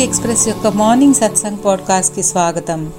Golok 0.00 0.16
express 0.16 0.48
యొక్క 0.48 0.66
morning 0.66 1.14
satsang 1.14 1.58
పాడ్కాస్ట్కి 1.64 2.22
స్వాగతం. 2.22 2.92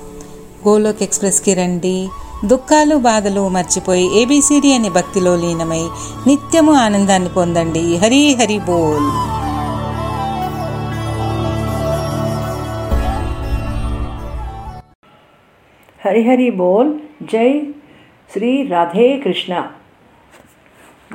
గోలోక్ 0.67 1.03
ఎక్స్ప్రెస్కి 1.03 1.53
రండి. 1.53 2.09
దుఃఖాలు 2.45 2.95
బాధలు 2.95 3.49
మర్చిపోయి 3.49 4.21
ఏబిసిడి 4.21 4.73
అనే 4.73 4.89
భక్తిలో 4.89 5.35
లీనమై 5.35 5.87
నిత్యము 6.27 6.73
ఆనందాన్ని 6.73 7.29
పొందండి. 7.29 7.97
హరి 7.97 8.35
హరి 8.35 8.59
బోల్. 8.59 9.07
హరిహరి 16.07 16.49
బోల్. 16.49 16.99
జై 17.23 17.61
శ్రీ 18.33 18.67
రాధే 18.67 19.17
కృష్ణ. 19.17 19.67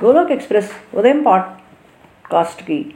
గోలోక్ 0.04 0.32
ఎక్స్ప్రెస్ 0.32 0.96
ఉదయం 0.96 1.22
పాడ్కాస్ట్కి 1.22 2.86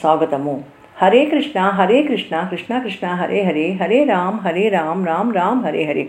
స్వాగతము. 0.00 0.81
హరే 0.96 1.24
కృష్ణ 1.24 1.60
హరే 1.60 2.02
కృష్ణ 2.02 2.48
కృష్ణ 2.50 2.78
కృష్ణ 2.78 3.06
హరే 3.06 3.42
హరే 3.42 3.72
హరే 3.72 4.04
రామ్ 4.04 4.40
హరే 4.40 4.68
రామ్ 4.68 5.06
రామ్ 5.06 5.34
రామ్ 5.34 5.64
హరే 5.64 5.84
హరే. 5.84 6.04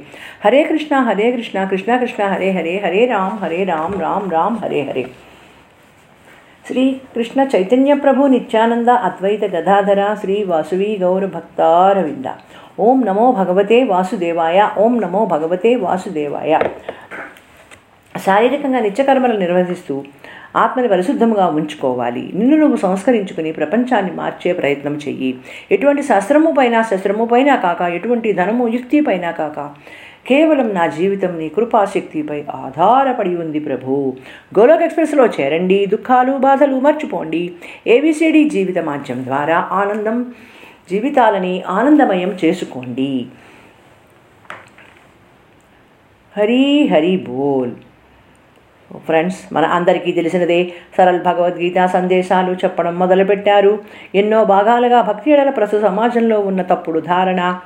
హరే 0.46 0.64
కృష్ణ 0.64 0.96
హరే 0.96 1.32
కృష్ణ 1.32 1.66
కృష్ణ 1.66 1.98
కృష్ణ 1.98 2.24
హరే 2.24 2.52
హరే 2.52 2.78
హరే 2.78 3.06
రామ్ 3.06 3.40
హరే 3.40 3.64
రామ్ 3.64 4.02
రామ్ 4.02 4.32
రామ్ 4.32 4.58
హరే 4.58 4.82
హరే. 4.82 5.04
శ్రీ 6.68 6.84
కృష్ణ 7.16 7.48
చైతన్య 7.56 7.94
ప్రభు 7.94 8.28
నిత్యానంద 8.28 8.90
అద్వైత 8.90 9.44
గదాధర 9.46 10.16
శ్రీ 10.22 10.44
వాసువి 10.44 10.98
గౌర 11.02 11.26
భక్తారవింద. 11.26 12.26
ఓం 12.80 13.06
నమో 13.06 13.32
భగవతే 13.32 13.84
వాసుదేవాయ 13.84 14.70
ఓం 14.78 15.02
నమో 15.02 15.26
భగవతే 15.26 15.76
వాసుదేవాయ. 15.76 16.60
శారీరకంగా 18.16 18.80
నిత్యకర్మలు 18.80 19.38
నిర్వహిస్తూ 19.38 19.96
ఆత్మని 20.56 20.88
పరిశుద్ధముగా 20.88 21.48
ఉంచుకోవాలి. 21.48 22.32
నిన్ను 22.36 22.58
నువ్వు 22.58 22.78
సంస్కరించుకుని 22.78 23.52
ప్రపంచాన్ని 23.52 24.12
మార్చే 24.12 24.54
ప్రయత్నం 24.54 24.96
చెయ్యి. 24.96 25.38
ఎటువంటి 25.72 26.04
శస్త్రము 26.04 26.56
పైన 26.58 26.82
శస్త్రము 26.82 27.26
పైన 27.26 27.56
కాక 27.56 27.82
ఎటువంటి 27.82 28.34
ధనము 28.34 28.68
యుక్తి 28.68 29.02
పైన 29.02 29.32
కాక 29.32 29.74
కేవలం 30.28 30.74
నా 30.74 30.88
జీవితం 30.88 31.38
నీ 31.38 31.50
కృపాశక్తిపై 31.50 32.44
ఆధారపడి 32.52 33.36
ఉంది 33.36 33.60
ప్రభు. 33.60 34.14
గోలోక్ 34.60 34.82
ఎక్స్ప్రెస్లో 34.82 35.26
చేరండి 35.26 35.86
దుఃఖాలు 35.86 36.32
బాధలు 36.38 36.80
మర్చిపోండి. 36.80 37.52
ఏబిసిడి 37.88 38.50
జీవిత 38.50 38.80
మాధ్యం 38.80 39.24
ద్వారా 39.24 39.70
ఆనందం 39.72 40.34
జీవితాలని 40.92 41.62
ఆనందమయం 41.62 42.38
చేసుకోండి. 42.46 43.26
హరి 46.38 46.88
హరి 46.88 47.18
బోల్. 47.18 47.72
ఫ్రెండ్స్ 49.00 49.54
మన 49.54 49.66
అందరికీ 49.66 50.12
తెలిసినదే 50.12 50.72
సరళ్ 50.98 51.22
భగవద్గీత 51.22 51.86
సందేశాలు 51.86 52.52
చెప్పడం 52.52 53.00
మొదలుపెట్టారు. 53.00 53.80
ఎన్నో 54.16 54.44
భాగాలుగా 54.44 55.02
భక్తి 55.02 55.32
ఎడల 55.32 55.50
ప్రస్తుత 55.50 55.82
సమాజంలో 55.82 56.40
ఉన్న 56.40 56.62
తప్పుడు 56.62 57.00
ధారణ 57.00 57.60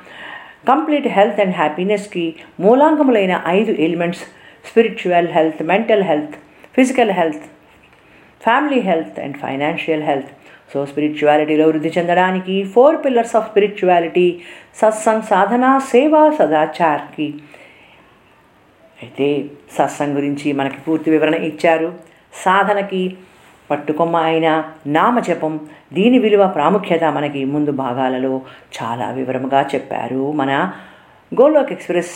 కంప్లీట్ 0.68 1.08
హెల్త్ 1.08 1.40
అండ్ 1.40 1.54
హ్యాపీనెస్కి 1.54 2.34
మూలాంకములైన 2.60 3.42
ఐదు 3.46 3.72
elements 3.72 4.24
spiritual 4.70 5.28
health 5.28 5.62
mental 5.62 6.02
health 6.02 6.34
physical 6.76 7.10
health 7.10 7.46
family 8.44 8.80
health 8.80 9.20
and 9.20 9.36
financial 9.36 10.02
health. 10.02 10.32
So 10.72 10.86
స్పిరిచువాలిటీలో 10.86 11.66
వృద్ధి 11.68 11.92
చెందడానికి 11.98 12.64
four 12.64 13.04
pillars 13.04 13.36
of 13.36 13.46
spirituality 13.50 14.40
satsang 14.80 15.22
sadhana 15.22 15.78
seva 15.78 16.30
సదాచార్కి 16.38 17.34
అయితే 19.02 19.46
సత్సంగ్ 19.72 20.14
గురించి 20.14 20.52
మనకి 20.52 20.80
పూర్తి 20.80 21.10
వివరణ 21.10 21.34
ఇచ్చారు. 21.34 21.94
సాధనకి 22.32 23.16
పట్టుకొమ్మ 23.70 24.16
అయిన 24.16 24.64
నామజపం 24.86 25.60
దీని 25.92 26.18
విలువ 26.18 26.46
ప్రాముఖ్యత 26.48 27.04
మనకి 27.04 27.44
ముందు 27.44 27.70
భాగాలలో 27.70 28.40
చాలా 28.82 29.10
వివరముగా 29.10 29.62
చెప్పారు. 29.74 30.32
మన 30.32 30.72
గోలోక్ 31.40 31.72
ఎక్స్ప్రెస్ 31.72 32.14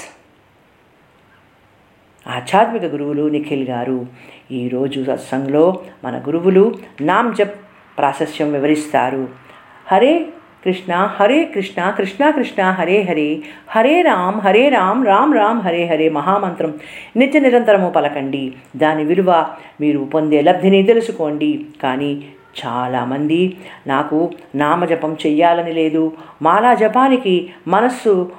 ఆధ్యాత్మిక 2.26 2.84
గురువులు 2.84 3.28
నిఖిల్ 3.28 3.68
గారు 3.68 4.06
ఈరోజు 4.50 5.04
సత్సంగ్లో 5.04 5.82
మన 6.04 6.18
గురువులు 6.18 6.74
నామ్జప్ 7.00 7.60
ప్రాశస్యం 7.98 8.52
వివరిస్తారు. 8.52 9.28
హరే 9.92 10.28
కృష్ణ 10.64 11.10
హరే 11.20 11.44
కృష్ణ 11.44 11.90
కృష్ణ 11.90 12.30
కృష్ణ 12.30 12.70
హరే 12.70 13.02
హరే 13.02 13.38
హరే 13.68 14.02
రామ్ 14.02 14.40
హరే 14.40 14.68
రామ్ 14.68 15.06
రామ్ 15.06 15.34
రామ్ 15.34 15.60
హరే 15.60 15.86
హరే 15.86 16.08
మహామంత్రం. 16.08 16.74
నిత్య 17.16 17.40
నిరంతరము 17.40 17.90
పలకండి. 17.90 18.52
దాని 18.76 19.04
విలువ 19.04 19.46
మీరు 19.80 19.98
పొందే 19.98 20.40
లబ్ధిని 20.40 20.82
తెలుసుకోండి. 20.82 21.66
కానీ 21.82 22.24
చాలామంది 22.66 23.56
నాకు 23.86 24.30
నామజపం 24.54 25.16
చెయ్యాలని 25.26 25.72
లేదు. 25.72 26.12
మాలా 26.42 26.74
జపానికి 26.74 27.50
మనస్సు 27.68 28.32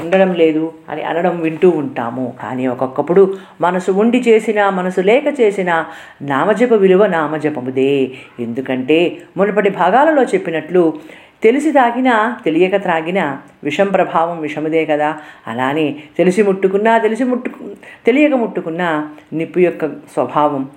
ఉండడం 0.00 0.34
లేదు 0.34 0.72
అని 0.88 1.02
అనడం 1.02 1.40
వింటూ 1.40 1.70
ఉంటాము. 1.70 2.34
కానీ 2.42 2.66
ఒక్కొక్కప్పుడు 2.66 3.38
మనసు 3.60 3.90
ఉండి 3.90 4.18
చేసిన 4.18 4.68
మనసు 4.68 5.00
లేక 5.00 5.40
చేసిన 5.40 5.84
నామజప 6.22 6.72
విలువ 6.72 7.06
నామజపముదే. 7.06 8.10
ఎందుకంటే 8.40 9.18
మునుపటి 9.36 9.70
భాగాలలో 9.70 10.22
చెప్పినట్లు 10.22 11.00
తెలిసి 11.42 11.72
తాగినా 11.72 12.36
తెలియక 12.44 12.76
త్రాగినా 12.76 13.42
విషం 13.64 13.88
ప్రభావం 13.88 14.40
విషముదే 14.40 14.86
కదా. 14.86 15.18
అలానే 15.46 15.96
తెలిసి 16.18 16.42
ముట్టుకున్నా 16.42 16.98
తెలిసి 16.98 17.24
ముట్టు 17.24 17.50
తెలియక 18.06 18.32
ముట్టుకున్నా 18.32 19.10
నిప్పు 19.32 19.58
యొక్క 19.58 19.86
స్వభావం 19.86 20.68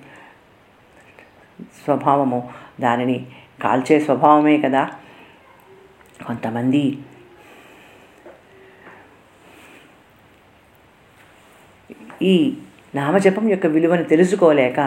స్వభావము 1.84 2.48
దానిని 2.80 3.26
కాల్చే 3.62 4.00
స్వభావమే 4.00 4.58
కదా. 4.58 4.90
కొంతమంది 6.26 6.98
ఈ 12.22 12.52
నామజపం 12.94 13.48
యొక్క 13.48 13.66
విలువను 13.66 14.04
తెలుసుకోలేక 14.04 14.80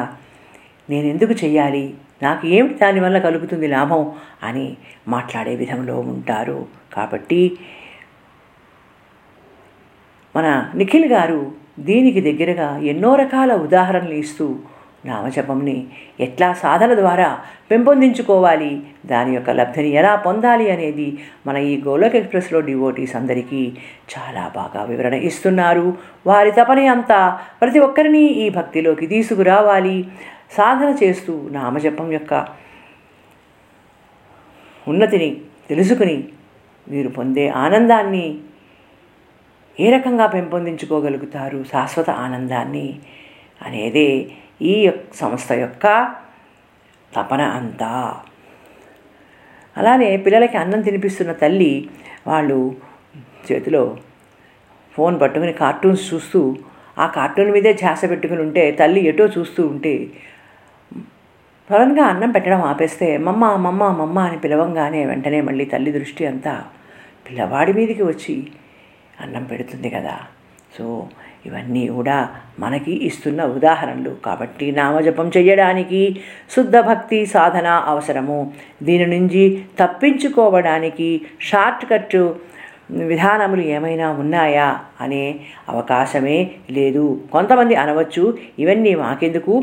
నేను 0.90 1.08
ఎందుకు 1.08 1.32
చేయాలి 1.32 1.94
నాకు 2.24 2.48
ఏమిటి 2.48 2.74
దానివల్ల 2.74 3.18
కలుగుతుంది 3.18 3.68
లాభం? 3.68 4.12
అని 4.44 4.78
మాట్లాడే 5.08 5.56
విధంలో 5.56 6.00
ఉంటారు. 6.00 6.66
కాబట్టి 6.94 7.58
మన 10.36 10.72
నిఖిల్ 10.76 11.06
గారు 11.06 11.52
దీనికి 11.80 12.22
దగ్గరగా 12.22 12.78
ఎన్నో 12.78 13.16
రకాల 13.16 13.54
ఉదాహరణలు 13.54 14.14
ఇస్తూ 14.14 14.56
నామజపంని 15.06 15.88
ఎట్లా 16.20 16.54
సాధన 16.54 16.94
ద్వారా 16.94 17.40
పెంపొందించుకోవాలి? 17.72 18.84
దాని 19.06 19.36
యొక్క 19.36 19.50
లబ్ధిని 19.50 19.90
ఎలా 19.90 20.16
పొందాలి 20.16 20.72
అనేది 20.72 21.18
మన 21.48 21.58
ఈ 21.58 21.82
గోలోక్ 21.82 22.16
ఎక్స్ప్రెస్లో 22.16 22.62
డివోటీస్ 22.62 23.16
అందరికీ 23.16 23.78
చాలా 24.14 24.52
బాగా 24.56 24.84
వివరణ 24.84 25.14
ఇస్తున్నారు. 25.14 25.98
వారి 26.28 26.52
తపని 26.52 26.88
అంతా 26.88 27.40
ప్రతి 27.62 27.80
ఒక్కరిని 27.80 28.24
ఈ 28.24 28.50
భక్తిలోకి 28.50 29.08
తీసుకురావాలి. 29.08 30.08
సాధన 30.52 30.96
చేస్తూ 31.04 31.50
నామజపం 31.52 32.12
యొక్క 32.12 32.48
ఉన్నతిని 34.88 35.42
తెలుసుకుని 35.70 36.24
మీరు 36.90 37.10
పొందే 37.10 37.50
ఆనందాన్ని 37.50 38.38
ఏ 39.80 39.90
రకంగా 39.90 40.26
పెంపొందించుకోగలుగుతారు? 40.26 41.64
శాశ్వత 41.72 42.10
ఆనందాన్ని 42.10 43.00
అనేదే 43.62 44.32
ఈ 44.62 44.92
సంస్థ 45.14 45.52
యొక్క 45.52 46.16
తపన 47.16 47.42
అంతా. 47.42 48.22
అలానే 49.78 50.18
పిల్లలకి 50.18 50.58
అన్నం 50.58 50.82
తినిపిస్తున్న 50.82 51.32
తల్లి 51.32 51.90
వాళ్ళు 52.28 52.76
చేతిలో 53.52 53.98
ఫోన్ 54.96 55.22
పట్టుకుని 55.22 55.54
కార్టూన్స్ 55.54 56.14
చూస్తూ 56.14 56.58
ఆ 57.00 57.08
కార్టూన్ 57.08 57.52
మీదే 57.52 57.74
ధ్యాస 57.74 58.10
పెట్టుకుని 58.10 58.42
ఉంటే 58.42 58.72
తల్లి 58.72 59.02
ఎటో 59.02 59.26
చూస్తూ 59.26 59.68
ఉంటే 59.68 60.12
సడన్గా 61.70 62.06
అన్నం 62.06 62.32
పెట్టడం 62.32 62.62
ఆపేస్తే 62.62 63.18
మమ్మ 63.18 63.46
మమ్మ 63.46 63.84
మమ్మ 63.84 64.20
అని 64.20 64.40
పిలవంగానే 64.40 65.06
వెంటనే 65.06 65.42
మళ్ళీ 65.42 65.66
తల్లి 65.66 65.92
దృష్టి 65.92 66.26
అంతా 66.26 66.66
పిల్లవాడి 67.30 67.74
మీదకి 67.74 68.04
వచ్చి 68.04 68.48
అన్నం 69.22 69.44
పెడుతుంది 69.44 69.90
కదా. 69.90 70.20
సో 70.78 71.08
ఇవన్నీ 71.46 71.84
కూడా 71.88 72.18
మనకి 72.60 72.94
ఇస్తున్న 73.08 73.42
ఉదాహరణలు. 73.58 74.14
కాబట్టి 74.26 74.66
నామజపం 74.72 75.28
చేయడానికి 75.38 76.02
శుద్ధ 76.56 76.76
భక్తి 76.90 77.20
సాధన 77.26 77.68
అవసరము. 77.92 78.40
దీని 78.84 79.08
నుంచి 79.16 79.44
తప్పించుకోవడానికి 79.80 81.10
షార్ట్ 81.42 81.86
కట్ 81.92 82.18
విధానములు 83.12 83.62
ఏమైనా 83.76 84.08
ఉన్నాయా 84.22 84.68
అనే 85.02 85.24
అవకాశమే 85.70 86.40
లేదు. 86.72 87.06
కొంతమంది 87.32 87.76
అనవచ్చు 87.76 88.24
ఇవన్నీ 88.60 88.92
మాకెందుకు? 88.96 89.54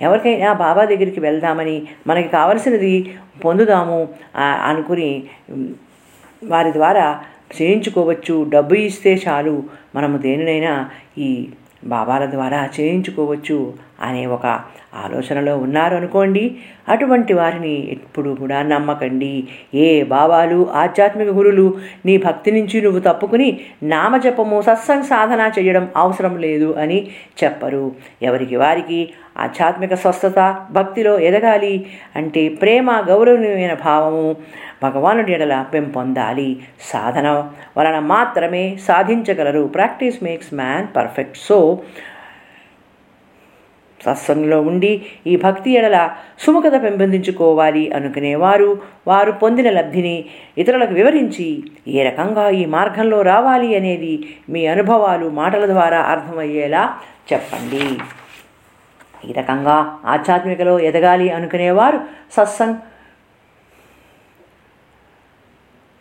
ఎవరికైనా 0.00 0.50
బాబా 0.52 0.82
దగ్గరికి 0.84 1.20
వెళ్దామని 1.20 1.76
మనకి 2.06 2.28
కావలసినది 2.28 2.94
పొందుదాము 3.44 4.00
అనుకుని 4.68 5.10
వారి 6.44 6.72
ద్వారా 6.72 7.06
చేయించుకోవచ్చు. 7.62 8.46
డబ్బు 8.48 8.74
ఇస్తే 8.74 9.20
చాలు. 9.28 9.62
మనము 9.94 10.18
దేనినైనా 10.18 10.90
ఈ 11.18 11.48
బాబాల 11.84 12.26
ద్వారా 12.26 12.68
చేయించుకోవచ్చు 12.80 13.74
అనే 14.02 14.26
ఒక 14.26 14.60
ఆలోచనలో 14.94 15.56
ఉన్నారు 15.56 15.96
అనుకోండి. 15.96 16.56
అటువంటి 16.88 17.32
వారిని 17.32 17.92
ఎప్పుడు 17.92 18.30
కూడా 18.30 18.62
నమ్మకండి. 18.62 19.48
ఏ 19.74 20.04
భావాలు 20.04 20.70
ఆధ్యాత్మిక 20.70 21.28
గురులు 21.28 21.78
నీ 22.06 22.18
భక్తి 22.18 22.50
నుంచి 22.50 22.80
నువ్వు 22.80 23.00
తప్పుకుని 23.00 23.60
నామజపము 23.82 24.62
సత్సంగ 24.62 25.00
సాధన 25.00 25.50
చేయడం 25.58 25.88
అవసరం 25.96 26.36
లేదు 26.36 26.74
అని 26.78 27.10
చెప్పరు. 27.44 27.94
ఎవరికి 28.22 28.56
వారికి 28.56 29.08
ఆధ్యాత్మిక 29.36 29.94
స్వస్థత 29.94 30.56
భక్తిలో 30.70 31.18
ఎదగాలి 31.18 31.86
అంటే 32.16 32.48
ప్రేమ 32.48 33.04
గౌరవనీయమైన 33.08 33.74
భావము 33.74 34.36
భగవానుడి 34.82 35.32
ఎడల 35.32 35.64
పెంపొందాలి. 35.74 36.58
సాధన 36.80 37.50
వలన 37.76 37.98
మాత్రమే 37.98 38.76
సాధించగలరు. 38.88 39.70
Practice 39.74 40.24
makes 40.24 40.54
man 40.54 40.96
perfect. 40.96 41.38
So 41.38 41.78
సత్సంగంలో 44.04 44.60
ఉండి 44.60 45.02
ఈ 45.26 45.36
భక్తి 45.36 45.70
ఎడల 45.70 46.10
సుముఖత 46.38 46.82
పెంపొందించుకోవాలి 46.82 47.92
అనుకునేవారు. 47.92 48.78
వారు 49.06 49.32
పొందిన 49.32 49.70
లబ్ధిని 49.70 50.24
ఇతరులకు 50.58 50.94
వివరించి 50.94 51.64
ఏ 51.88 52.04
రకంగా 52.04 52.48
ఈ 52.48 52.64
మార్గంలో 52.64 53.22
రావాలి 53.22 53.76
అనేది 53.76 54.28
మీ 54.48 54.66
అనుభవాలు 54.66 55.30
మాటల 55.30 55.66
ద్వారా 55.66 55.98
అర్థమయ్యేలా 55.98 56.98
చెప్పండి. 57.32 57.98
ఈ 59.26 59.32
రకంగా 59.32 60.00
ఆధ్యాత్మికలో 60.04 60.80
ఎదగాలి 60.80 61.30
అనుకునేవారు 61.30 62.00
సత్సంగ్ 62.32 62.76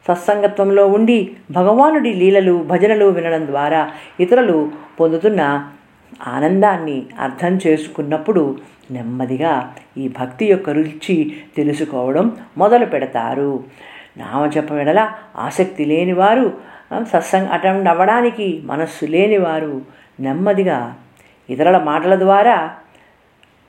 సత్సంగత్వంలో 0.07 0.87
ఉండి 0.87 1.35
భగవానుడి 1.51 2.13
లీలలు 2.13 2.63
భజనలు 2.63 3.05
వినడం 3.05 3.47
ద్వారా 3.47 3.91
ఇతరులు 4.19 4.71
పొందుతున్న 4.99 5.69
ఆనందాన్ని 6.27 7.05
అర్థం 7.19 7.59
చేసుకున్నప్పుడు 7.67 8.57
నెమ్మదిగా 8.91 9.73
ఈ 9.97 10.07
భక్తి 10.07 10.45
యొక్క 10.45 10.69
రుచి 10.69 11.35
తెలుసుకోవడం 11.57 12.37
మొదలు 12.57 12.85
పెడతారు. 12.85 13.63
నామజపం 14.17 14.75
వెడల 14.75 15.11
ఆసక్తి 15.35 15.85
లేనివారు 15.85 16.53
సత్సంగ 17.03 17.47
అటెండ్ 17.47 17.89
అవ్వడానికి 17.89 18.61
మనస్సు 18.65 19.05
లేనివారు 19.05 19.81
నెమ్మదిగా 20.19 20.95
ఇతరుల 21.49 21.77
మాటల 21.77 22.19
ద్వారా 22.19 22.75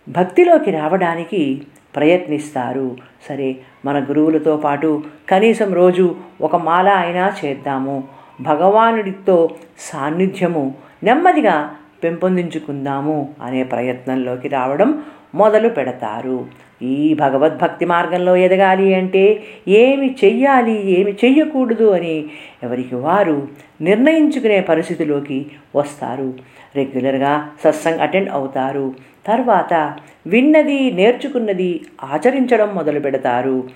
భక్తిలోకి 0.08 0.70
రావడానికి 0.70 1.62
ప్రయత్నిస్తారు. 1.96 2.96
సరే 3.28 3.56
మన 3.84 4.04
గురువులతో 4.04 4.56
పాటు 4.56 5.02
కనీసం 5.28 5.74
రోజు 5.74 6.16
ఒక 6.40 6.56
మాల 6.56 6.88
అయినా 6.88 7.32
చేద్దాము. 7.44 8.04
భగవానుడితో 8.40 9.50
సాన్నిధ్యము 9.78 10.74
నెమ్మదిగా 11.02 11.74
పెంపొందించుకుందాము 12.04 13.28
అనే 13.42 13.64
ప్రయత్నంలోకి 13.64 14.48
రావడం 14.48 15.02
మొదలు 15.34 15.68
పెడతారు. 15.68 16.46
ఈ 16.82 17.14
భగవద్భక్తి 17.14 17.84
మార్గంలో 17.84 18.36
ఎదగాలి 18.36 18.94
అంటే 18.94 19.42
ఏమి 19.68 20.14
చెయ్యాలి 20.24 21.00
ఏమి 21.00 21.12
చెయ్యకూడదు 21.12 21.90
అని 21.90 22.24
ఎవరికి 22.62 22.94
వారు 22.94 23.48
నిర్ణయించుకునే 23.80 24.60
పరిస్థితిలోకి 24.60 25.46
వస్తారు. 25.76 26.34
రెగ్యులర్గా 26.76 27.50
సత్సంగ్ 27.64 28.00
అటెండ్ 28.00 28.30
అవుతారు. 28.30 28.94
తర్వాత 29.26 29.96
విన్నది 30.26 30.90
నేర్చుకున్నది 30.90 31.86
ఆచరించడం 32.04 32.74
మొదలు 32.74 33.00
పెడతారు. 33.00 33.68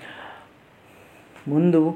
ముందు 1.47 1.95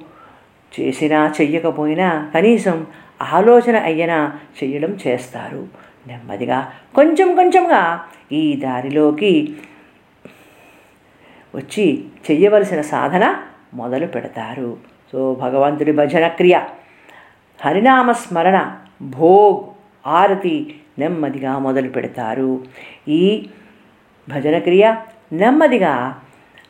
చేసినా 0.79 1.33
చెయ్యకపోయినా 1.41 2.31
కనీసం 2.35 2.87
ఆలోచన 3.21 3.75
అయ్యనా 3.75 4.39
చెయ్యడం 4.63 4.97
చేస్తారు. 5.07 5.67
నెమ్మదిగా 6.07 6.71
కొంచెం 6.95 7.35
కొంచెంగా 7.35 8.05
ఈ 8.31 8.55
దారిలోకి 8.55 9.55
వచ్చి 11.55 12.05
చెయ్యవలసిన 12.31 12.81
సాధన 12.81 13.37
మొదలు 13.73 14.07
పెడతారు. 14.07 14.77
సో 15.11 15.33
భగవంతుడి 15.33 15.91
భజన 15.91 16.27
క్రియ. 16.27 16.59
హరినామస్మరణ 17.61 18.77
భోగ్ 19.01 19.63
ఆరతి 20.07 20.79
నెమ్మదిగా 20.99 21.57
మొదలు 21.57 21.89
పెడతారు. 21.89 22.65
ఈ 23.07 23.47
భజన 24.29 24.57
క్రియ 24.57 24.95
నెమ్మదిగా 25.33 26.21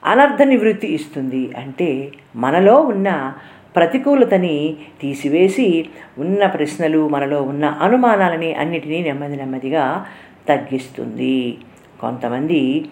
అనర్థ 0.04 0.42
నివృత్తి 0.42 0.88
ఇస్తుంది. 0.88 1.54
అంటే 1.58 2.12
మనలో 2.36 2.76
ఉన్న 2.82 3.34
ప్రతికూలతని 3.76 4.78
తీసివేసి 5.02 5.90
ఉన్న 6.18 6.46
ప్రశ్నలు 6.48 7.08
మనలో 7.08 7.42
ఉన్న 7.42 7.66
అనుమానాలని 7.66 8.54
అన్నిటినీ 8.54 9.04
నెమ్మది 9.04 9.38
నెమ్మదిగా 9.38 10.06
తగ్గిస్తుంది. 10.50 11.58
కొంతమంది 12.02 12.90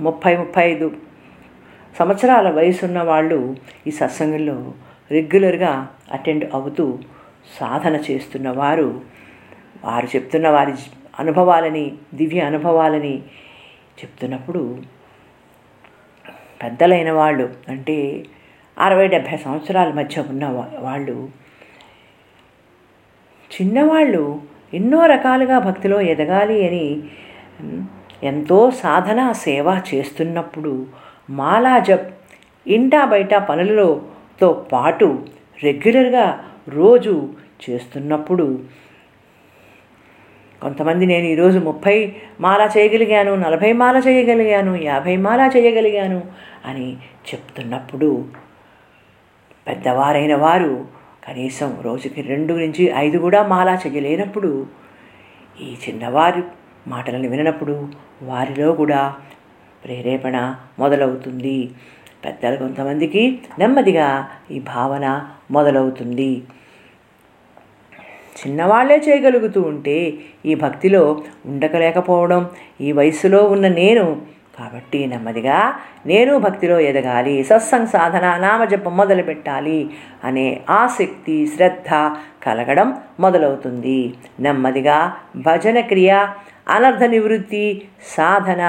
ముప్పై 0.00 0.36
ముప్పై 0.36 0.62
ఐదు 0.62 0.86
సంవత్సరాల 1.98 2.50
వయసున్న 2.50 3.02
వాళ్ళు 3.02 3.56
ఈ 3.86 3.90
సత్సంగంలో 3.90 4.72
రెగ్యులర్గా 5.10 5.88
అటెండ్ 6.12 6.44
అవుతూ 6.54 6.98
సాధన 7.58 7.94
చేస్తున్న 8.10 8.50
వారు 8.50 9.02
వారు 9.84 10.06
చెప్తున్న 10.06 10.46
వారి 10.48 10.74
అనుభవాలని 11.18 11.84
దివ్య 12.14 12.40
అనుభవాలని 12.40 13.14
చెప్తున్నప్పుడు 13.98 14.62
పెద్దలైన 16.60 17.10
వాళ్ళు 17.12 17.46
అంటే 17.68 17.96
అరవై 18.76 19.06
డెబ్భై 19.06 19.36
సంవత్సరాల 19.36 19.90
మధ్య 19.92 20.22
ఉన్న 20.28 20.44
వాళ్ళు 20.80 21.16
చిన్నవాళ్ళు 23.50 24.22
ఎన్నో 24.74 25.00
రకాలుగా 25.06 25.56
భక్తిలో 25.58 25.98
ఎదగాలి 26.10 26.56
అని 26.66 26.86
ఎంతో 28.22 28.58
సాధన 28.82 29.20
సేవ 29.38 29.68
చేస్తున్నప్పుడు 29.94 30.72
మాలా 31.30 31.74
జప్ 31.78 32.08
ఇంటా 32.66 33.00
బయట 33.04 33.34
పనులతో 33.48 34.48
పాటు 34.72 35.08
రెగ్యులర్గా 35.58 36.26
రోజు 36.68 37.14
చేస్తున్నప్పుడు 37.62 38.46
కొంతమంది 40.62 41.06
నేను 41.06 41.26
ఈరోజు 41.26 41.58
ముప్పై 41.58 42.12
మాల 42.40 42.70
చేయగలిగాను 42.76 43.36
నలభై 43.36 43.72
మాల 43.72 43.96
చేయగలిగాను 43.96 44.76
యాభై 44.76 45.16
మాల 45.16 45.50
చేయగలిగాను 45.56 46.22
అని 46.64 46.96
చెప్తున్నప్పుడు 47.28 48.24
పెద్దవారైన 49.68 50.34
వారు 50.34 50.86
కనీసం 51.28 51.76
రోజుకి 51.82 52.22
రెండు 52.22 52.52
నుంచి 52.52 52.92
ఐదు 52.96 53.18
కూడా 53.18 53.42
మాలా 53.42 53.74
చేయలేనప్పుడు 53.74 54.66
ఈ 55.60 55.76
చిన్నవారి 55.88 56.42
మాటలను 56.88 57.28
వినప్పుడు 57.28 57.88
వారిలో 58.22 58.72
కూడా 58.72 59.14
ప్రేరేపణ 59.84 60.54
మొదలవుతుంది. 60.78 61.70
పెద్దలు 62.24 62.56
కొంతమందికి 62.56 63.38
నెమ్మదిగా 63.58 64.28
ఈ 64.50 64.60
భావన 64.60 65.26
మొదలవుతుంది. 65.50 66.42
చిన్నవాళ్ళే 68.36 68.96
చేయగలుగుతూ 68.96 69.60
ఉంటే 69.62 70.18
ఈ 70.46 70.54
భక్తిలో 70.54 71.22
ఉండకలేకపోవడం 71.46 72.42
ఈ 72.80 72.92
వయసులో 72.92 73.44
ఉన్న 73.44 73.68
నేను 73.68 74.04
కాబట్టి 74.58 75.06
నెమ్మదిగా 75.06 75.58
నేను 76.06 76.38
భక్తిలో 76.38 76.80
ఎదగాలి 76.80 77.34
సత్సంగ్ 77.42 77.86
సాధన 77.86 78.36
నామజపం 78.36 78.96
మొదలు 78.96 79.22
పెట్టాలి 79.22 79.90
అనే 80.24 80.60
ఆసక్తి 80.70 81.36
శ్రద్ధ 81.56 81.90
కలగడం 82.42 82.88
మొదలవుతుంది. 83.20 84.14
నెమ్మదిగా 84.40 84.98
భజన 85.36 85.80
క్రియ 85.80 86.26
అనర్థ 86.68 87.04
నివృత్తి 87.04 87.82
సాధన 88.16 88.62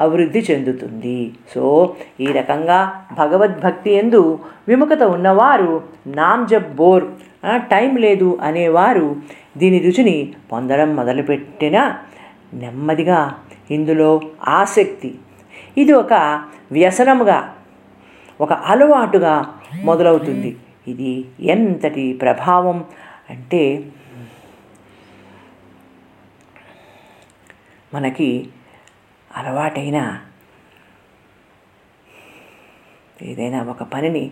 అభివృద్ధి 0.00 0.40
చెందుతుంది. 0.50 1.32
సో 1.54 1.94
ఈ 2.20 2.26
రకంగా 2.26 3.06
భగవద్భక్తి 3.12 3.90
ఎందు 3.92 4.38
విముఖత 4.68 5.02
ఉన్నవారు 5.02 5.82
నామ్జబ్ 6.06 6.76
బోర్ 6.76 7.06
టైం 7.44 7.96
లేదు 7.96 8.38
అనేవారు 8.42 9.16
దీని 9.56 9.78
రుచిని 9.78 10.34
పొందడం 10.52 10.96
మొదలుపెట్టిన 10.96 11.98
నెమ్మదిగా 12.54 13.40
ఇందులో 13.70 14.10
ఆసక్తి. 14.48 15.18
ఇది 15.76 15.92
ఒక 15.92 16.12
వ్యసనముగా 16.72 17.54
ఒక 18.40 18.52
అలవాటుగా 18.52 19.34
మొదలవుతుంది. 19.84 20.56
ఇది 20.88 21.12
ఎంతటి 21.40 22.12
ప్రభావం 22.12 22.84
అంటే 23.30 23.92
మనకి 27.94 28.48
అలవాటైన 29.36 30.18
ఏదైనా 33.22 33.62
ఒక 33.62 33.82
పనిని 33.82 34.30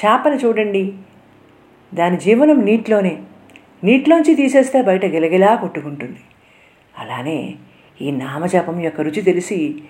చేపను 0.00 0.34
చూడండి. 0.34 0.98
దాని 1.94 2.16
జీవనం 2.16 2.58
నీటిలోనే 2.64 3.18
నీటిలోంచి 3.84 4.34
తీసేస్తే 4.34 4.82
బయట 4.82 5.04
గిలగిలా 5.04 5.54
కొట్టుకుంటుంది. 5.54 6.20
అలానే 6.98 7.54
ఈ 8.00 8.10
నామజపం 8.10 8.80
యొక్క 8.80 9.00
రుచి 9.00 9.22
తెలిసి 9.22 9.82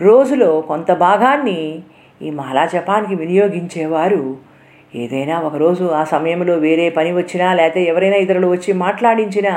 రోజులో 0.00 0.60
కొంత 0.60 0.92
భాగాన్ని 0.92 1.82
ఈ 2.22 2.30
మాలాజపానికి 2.30 3.14
వినియోగించేవారు. 3.14 4.54
ఏదైనా 4.94 5.40
ఒకరోజు 5.40 5.84
ఆ 5.84 6.04
సమయంలో 6.04 6.54
వేరే 6.54 6.90
పని 6.90 7.12
వచ్చినా 7.12 7.54
లేకపోతే 7.54 7.84
ఎవరైనా 7.84 8.16
ఇతరులు 8.16 8.46
వచ్చి 8.46 8.72
మాట్లాడించినా 8.72 9.54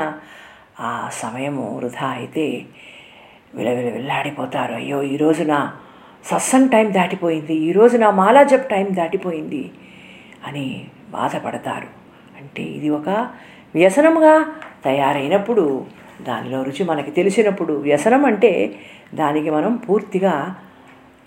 ఆ 0.80 1.08
సమయము 1.12 1.76
వృధా 1.76 2.08
అయితే 2.08 2.64
విలవిల 3.54 3.88
వెళ్ళాడిపోతారు 3.90 4.74
అయ్యో 4.74 5.02
ఈరోజు 5.02 5.42
నా 5.42 5.72
సత్సంగ్ 6.24 6.70
టైం 6.70 6.92
దాటిపోయింది 6.92 7.54
ఈరోజు 7.54 7.96
నా 7.96 8.10
మాలాజప్ 8.10 8.70
టైం 8.70 8.86
దాటిపోయింది 8.90 9.70
అని 10.46 10.66
బాధపడతారు. 11.12 11.86
అంటే 12.38 12.62
ఇది 12.62 12.90
ఒక 12.90 13.08
వ్యసనముగా 13.74 14.46
తయారైనప్పుడు 14.84 15.86
దానిలో 16.22 16.62
రుచి 16.62 16.84
మనకి 16.84 17.10
తెలిసినప్పుడు 17.10 17.72
వ్యసనం 17.72 18.26
అంటే 18.26 18.74
దానికి 19.14 19.50
మనం 19.50 19.76
పూర్తిగా 19.76 20.54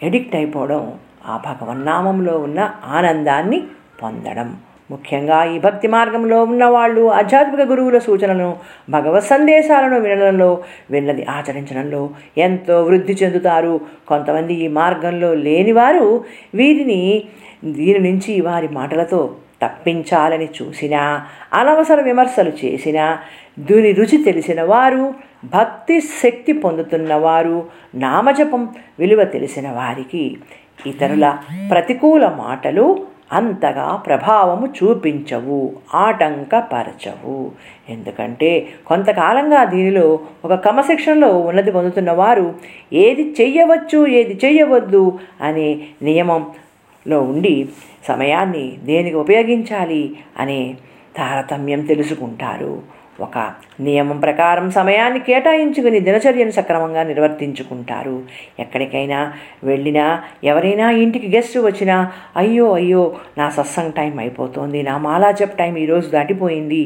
ఎడిక్ట్ 0.04 0.36
అయిపోవడం 0.36 1.00
ఆ 1.26 1.38
భగవన్నామంలో 1.46 2.38
ఉన్న 2.38 2.74
ఆనందాన్ని 2.86 3.64
పొందడం. 4.04 4.58
ముఖ్యంగా 4.92 5.44
ఈ 5.44 5.60
భక్తి 5.60 5.88
మార్గంలో 5.88 6.44
ఉన్నవాళ్ళు 6.44 7.08
ఆధ్యాత్మిక 7.10 7.62
గురువుల 7.62 7.98
సూచనలను 7.98 8.56
భగవత్ 8.90 9.24
సందేశాలను 9.24 10.00
వినడంలో 10.00 10.64
విన్నది 10.92 11.24
ఆచరించడంలో 11.26 12.10
ఎంతో 12.38 12.84
వృద్ధి 12.84 13.14
చెందుతారు. 13.14 13.82
కొంతమంది 14.08 14.54
ఈ 14.54 14.68
మార్గంలో 14.68 15.34
లేనివారు 15.34 16.26
వీరిని 16.56 17.24
దీని 17.66 18.00
నుంచి 18.00 18.42
వారి 18.42 18.68
మాటలతో 18.68 19.36
తప్పించాలని 19.62 20.50
చూసినా 20.62 21.22
అనవసర 21.54 22.02
విమర్శలు 22.02 22.52
చేసినా 22.66 23.20
దీని 23.60 23.92
రుచి 23.92 24.24
తెలిసిన 24.24 24.62
వారు 24.62 25.14
భక్తి 25.46 26.02
శక్తి 26.02 26.54
పొందుతున్నవారు 26.54 27.66
నామజపం 27.96 28.70
విలువ 29.00 29.24
తెలిసిన 29.24 29.70
వారికి 29.70 30.38
ఇతరుల 30.86 31.38
ప్రతికూల 31.72 32.28
మాటలు 32.28 33.06
అంతగా 33.34 33.96
ప్రభావము 33.96 34.68
చూపించవు 34.68 35.76
ఆటంకపరచవు. 35.96 37.52
ఎందుకంటే 37.90 38.68
కొంతకాలంగా 38.88 39.64
దీనిలో 39.64 40.20
ఒక 40.46 40.54
క్రమశిక్షణలో 40.54 41.38
ఉన్నది 41.40 41.72
పొందుతున్న 41.72 42.12
వారు 42.12 42.56
ఏది 42.94 43.36
చెయ్యవచ్చు 43.42 44.08
ఏది 44.08 44.40
చెయ్యవద్దు 44.46 45.20
అనే 45.42 45.82
నియమంలో 46.02 47.22
ఉండి 47.22 47.68
సమయాన్ని 48.08 48.78
దేనికి 48.84 49.16
ఉపయోగించాలి 49.16 50.16
అనే 50.40 50.76
తారతమ్యం 51.18 51.86
తెలుసుకుంటారు. 51.86 53.02
ఒక 53.22 53.38
నియమం 53.80 54.20
ప్రకారం 54.20 54.72
సమయాన్ని 54.72 55.20
కేటాయించుకుని 55.20 56.00
దినచర్యను 56.00 56.52
సక్రమంగా 56.52 57.04
నిర్వర్తించుకుంటారు. 57.04 58.24
ఎక్కడికైనా 58.60 59.34
వెళ్ళినా 59.64 60.22
ఎవరైనా 60.44 60.92
ఇంటికి 60.92 61.28
గెస్ట్ 61.28 61.58
వచ్చినా 61.58 62.12
అయ్యో 62.36 62.74
అయ్యో 62.74 63.16
నా 63.38 63.50
సత్సంగ్ 63.50 63.94
టైం 63.94 64.20
అయిపోతుంది 64.20 64.82
నా 64.84 64.98
మాలాజప్ 64.98 65.58
టైం 65.58 65.78
ఈరోజు 65.78 66.10
దాటిపోయింది 66.10 66.84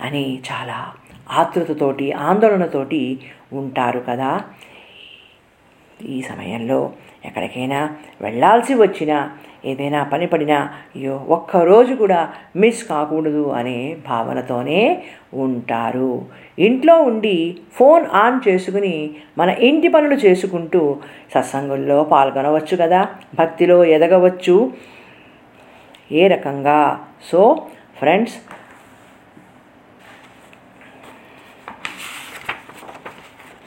అని 0.00 0.38
చాలా 0.50 0.78
ఆతృతతోటి 1.30 2.12
ఆందోళనతోటి 2.12 3.20
ఉంటారు 3.52 4.02
కదా. 4.08 4.42
ఈ 6.04 6.22
సమయంలో 6.22 6.92
ఎక్కడికైనా 7.24 7.96
వెళ్ళాల్సి 8.20 8.74
వచ్చినా 8.74 9.30
ఏదైనా 9.64 10.04
పని 10.04 10.26
పడినా 10.26 10.58
అయ్యో 10.96 11.26
ఒక్కరోజు 11.28 11.94
కూడా 11.94 12.32
మిస్ 12.56 12.88
కాకూడదు 12.88 13.48
అనే 13.48 13.96
భావనతోనే 14.08 15.02
ఉంటారు. 15.34 16.26
ఇంట్లో 16.58 17.02
ఉండి 17.02 17.58
ఫోన్ 17.74 18.06
ఆన్ 18.06 18.48
చేసుకుని 18.48 19.10
మన 19.38 19.50
ఇంటి 19.50 19.88
పనులు 19.88 20.14
చేసుకుంటూ 20.14 20.96
సత్సంగంలో 21.34 22.04
పాల్గొనవచ్చు 22.04 22.76
కదా 22.76 23.08
భక్తిలో 23.38 23.84
ఎదగవచ్చు. 23.84 24.72
ఏ 26.12 26.26
రకంగా? 26.26 27.06
సో 27.32 27.66
ఫ్రెండ్స్ 27.98 28.34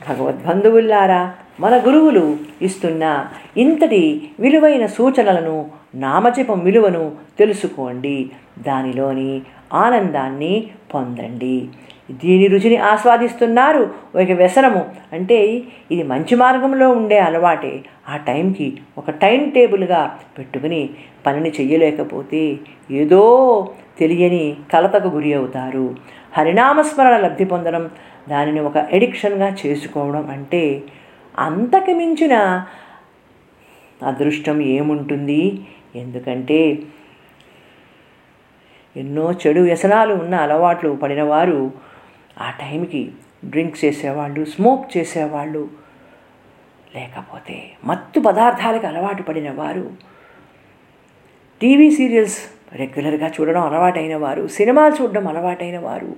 భగవద్బంధువుల్లారా 0.09 1.35
మన 1.59 1.77
గురువులు 1.77 2.37
ఇస్తున్న 2.61 3.25
ఇంతటి 3.57 4.29
విలువైన 4.39 4.85
సూచనలను 4.85 5.69
నామజపం 5.95 6.59
విలువను 6.59 7.11
తెలుసుకోండి. 7.39 8.29
దానిలోని 8.59 9.41
ఆనందాన్ని 9.73 10.67
పొందండి. 10.93 11.67
దీని 12.11 12.47
రుచిని 12.47 12.77
ఆస్వాదిస్తున్నారు. 12.77 13.89
ఒక 14.15 14.31
వ్యసనము 14.31 14.85
అంటే 15.13 15.63
ఇది 15.91 16.03
మంచి 16.03 16.35
మార్గంలో 16.35 16.89
ఉండే 16.89 17.19
అలవాటే. 17.19 17.83
ఆ 18.09 18.17
టైంకి 18.17 18.77
ఒక 18.97 19.09
టైం 19.09 19.49
టేబుల్గా 19.49 20.17
పెట్టుకుని 20.37 20.89
పనిని 21.25 21.49
చెయ్యలేకపోతే 21.49 22.57
ఏదో 22.91 23.67
తెలియని 23.99 24.55
కలతకు 24.73 25.07
గురి 25.07 25.33
అవుతారు. 25.33 25.95
హరినామస్మరణ 26.37 27.17
లబ్ధి 27.17 27.45
పొందడం 27.45 27.89
దానిని 28.29 28.59
ఒక 28.59 28.77
ఎడిక్షన్గా 28.91 29.55
చేసుకోవడం 29.65 30.29
అంటే 30.29 30.83
అంతకు 31.37 31.91
మించిన 31.91 32.35
అదృష్టం 34.03 34.61
ఏముంటుంది? 34.61 35.67
ఎందుకంటే 35.95 36.59
ఎన్నో 38.95 39.31
చెడు 39.31 39.61
వ్యసనాలు 39.61 40.13
ఉన్న 40.13 40.35
అలవాట్లు 40.35 40.89
పడినవారు 40.95 41.71
ఆ 42.39 42.49
టైంకి 42.49 43.13
డ్రింక్స్ 43.45 43.85
చేసేవాళ్ళు 43.85 44.45
స్మోక్ 44.45 44.97
చేసేవాళ్ళు 44.97 45.69
లేకపోతే 46.95 47.71
మత్తు 47.85 48.19
పదార్థాలకు 48.19 48.87
అలవాటు 48.87 49.23
పడిన 49.23 49.51
వారు 49.51 49.97
టీవీ 51.61 51.91
సీరియల్స్ 51.91 52.39
రెగ్యులర్గా 52.73 53.27
చూడడం 53.27 53.61
అలవాటైన 53.61 54.15
వారు 54.15 54.47
సినిమాలు 54.47 54.95
చూడడం 54.95 55.27
అలవాటైన 55.27 55.79
వారు 55.79 56.15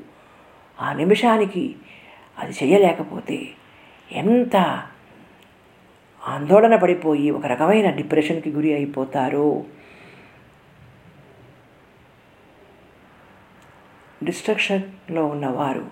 ఆ 0.79 0.93
నిమిషానికి 0.93 1.75
అది 2.37 2.53
చేయలేకపోతే 2.63 3.47
ఎంత 4.11 4.55
ఆందోళన 6.25 6.75
పడిపోయి 6.75 7.31
ఒక 7.31 7.45
రకమైన 7.45 7.89
డిప్రెషన్కి 7.89 8.49
గురి 8.49 8.73
అయిపోతారు. 8.73 9.65
డిస్ట్రక్షన్లో 14.23 15.25
ఉన్నవారు 15.25 15.85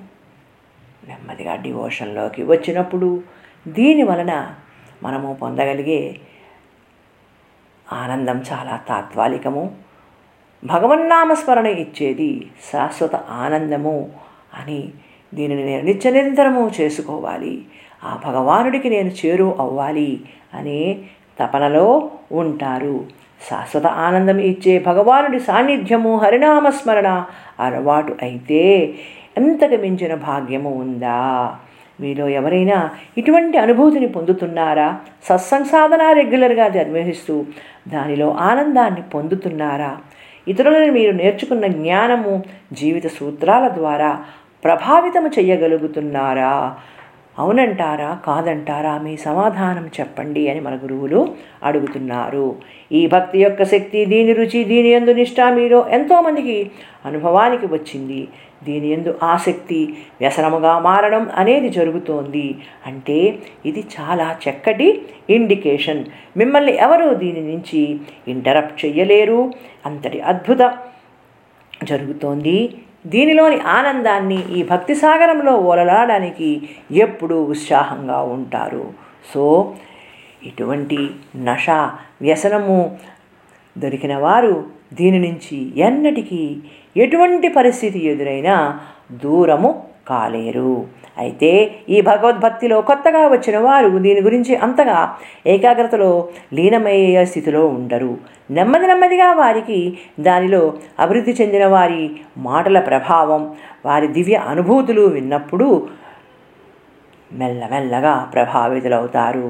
నెమ్మదిగా 1.08 1.55
డివోషన్లోకి 1.55 2.44
వచ్చినప్పుడు 2.44 3.24
దీని 3.67 4.03
వలన 4.03 4.55
మనము 5.03 5.34
పొందగలిగే 5.34 6.20
ఆనందం 7.94 8.41
చాలా 8.41 8.75
తాత్కాలికము. 8.88 9.77
భగవన్నామస్మరణ 10.65 11.65
ఇచ్చేది 11.65 12.51
శాశ్వత 12.74 13.15
ఆనందము 13.15 14.13
అని 14.53 14.94
దీనిని 15.34 15.82
నిత్య 15.82 16.12
నిరంతరము 16.12 16.72
చేసుకోవాలి. 16.82 17.65
ఆ 18.06 18.20
భగవానుడికి 18.26 18.90
నేను 18.90 19.12
చేరు 19.20 19.56
అవ్వాలి 19.60 20.20
అనే 20.54 20.98
తపనలో 21.40 21.88
ఉంటారు. 22.32 22.98
శాశ్వత 23.50 23.88
ఆనందం 23.88 24.38
ఇచ్చే 24.40 24.74
భగవానుడి 24.80 25.40
సాన్నిధ్యము 25.40 26.12
హరినామస్మరణ 26.18 27.10
అలవాటు 27.60 28.14
అయితే 28.22 28.62
ఎంతకు 29.38 29.76
మించిన 29.76 30.14
భాగ్యము 30.28 30.72
ఉందా? 30.84 31.20
మీలో 32.02 32.26
ఎవరైనా 32.30 32.78
ఇటువంటి 33.18 33.58
అనుభూతిని 33.58 34.08
పొందుతున్నారా? 34.08 34.88
సత్సంగ్ 35.26 35.66
సాధన 35.66 36.04
రెగ్యులర్గా 36.12 36.68
నిర్వహిస్తూ 36.68 37.36
దానిలో 37.88 38.28
ఆనందాన్ని 38.50 39.04
పొందుతున్నారా? 39.14 39.92
ఇతరులను 40.48 40.92
మీరు 40.94 41.12
నేర్చుకున్న 41.12 41.68
జ్ఞానము 41.68 42.34
జీవిత 42.74 43.08
సూత్రాల 43.08 43.68
ద్వారా 43.68 44.12
ప్రభావితము 44.64 45.28
చెయ్యగలుగుతున్నారా 45.28 46.52
అవునంటారా? 47.39 48.20
కాదంటారా? 48.25 48.98
మీ 48.98 49.18
సమాధానం 49.18 49.89
చెప్పండి 50.00 50.50
అని 50.50 50.60
మన 50.60 50.75
గురువులు 50.75 51.36
అడుగుతున్నారు. 51.63 52.56
ఈ 52.92 53.08
భక్తి 53.08 53.39
యొక్క 53.39 53.63
శక్తి 53.63 54.06
దీని 54.06 54.34
రుచి 54.34 54.63
దీని 54.63 54.88
ఎందు 54.88 55.12
నిష్ట 55.12 55.42
మీలో 55.42 55.88
ఎంతోమందికి 55.89 56.72
అనుభవానికి 57.06 57.65
వచ్చింది. 57.65 58.27
దీని 58.63 58.89
ఎందు 58.89 59.20
ఆసక్తి 59.24 59.98
వ్యసనముగా 60.22 60.80
మారడం 60.80 61.30
అనేది 61.36 61.70
జరుగుతోంది. 61.70 62.56
అంటే 62.86 63.39
ఇది 63.65 63.84
చాలా 64.00 64.38
చక్కటి 64.50 65.01
ఇండికేషన్. 65.30 66.06
మిమ్మల్ని 66.38 66.77
ఎవరు 66.77 67.13
దీని 67.13 67.42
నుంచి 67.42 68.00
ఇంటరప్ట్ 68.27 68.86
చెయ్యలేరు. 68.86 69.51
అంతటి 69.86 70.22
అద్భుత 70.22 70.77
జరుగుతోంది. 71.84 72.74
దీనిలోని 73.06 73.58
ఆనందాన్ని 73.60 74.40
ఈ 74.58 74.64
భక్తి 74.64 74.96
సాగరంలో 74.96 75.54
ఓలలాడడానికి 75.56 76.50
ఎప్పుడూ 76.92 77.44
ఉత్సాహంగా 77.44 78.20
ఉంటారు. 78.22 78.86
సో 79.34 79.74
ఇటువంటి 80.44 81.10
నష 81.36 81.70
వ్యసనము 82.22 82.98
దొరికిన 83.78 84.16
వారు 84.18 84.56
దీని 84.94 85.20
నుంచి 85.20 85.58
ఎన్నటికీ 85.82 86.58
ఎటువంటి 86.98 87.48
పరిస్థితి 87.50 88.00
ఎదురైనా 88.00 88.80
దూరము 89.12 89.84
కాలేరు. 90.08 90.86
అయితే 91.17 91.50
ఈ 91.89 92.01
భగవద్భక్తిలో 92.01 92.81
కొత్తగా 92.81 93.27
వచ్చిన 93.27 93.57
వారు 93.57 93.98
దీని 93.98 94.22
గురించి 94.22 94.55
అంతగా 94.55 95.17
ఏకాగ్రతలో 95.48 96.29
లీనమయ్యే 96.53 97.25
స్థితిలో 97.25 97.67
ఉండరు. 97.67 98.17
నెమ్మది 98.51 98.88
నెమ్మదిగా 98.88 99.34
వారికి 99.34 99.98
దానిలో 100.19 100.74
అభివృద్ధి 101.00 101.36
చెందిన 101.41 101.67
వారి 101.67 102.01
మాటల 102.38 102.79
ప్రభావం 102.79 103.55
వారి 103.86 104.07
దివ్య 104.07 104.36
అనుభూతులు 104.36 105.01
విన్నప్పుడు 105.01 105.88
మెల్లమెల్లగా 107.34 108.15
ప్రభావితులవుతారు. 108.34 109.48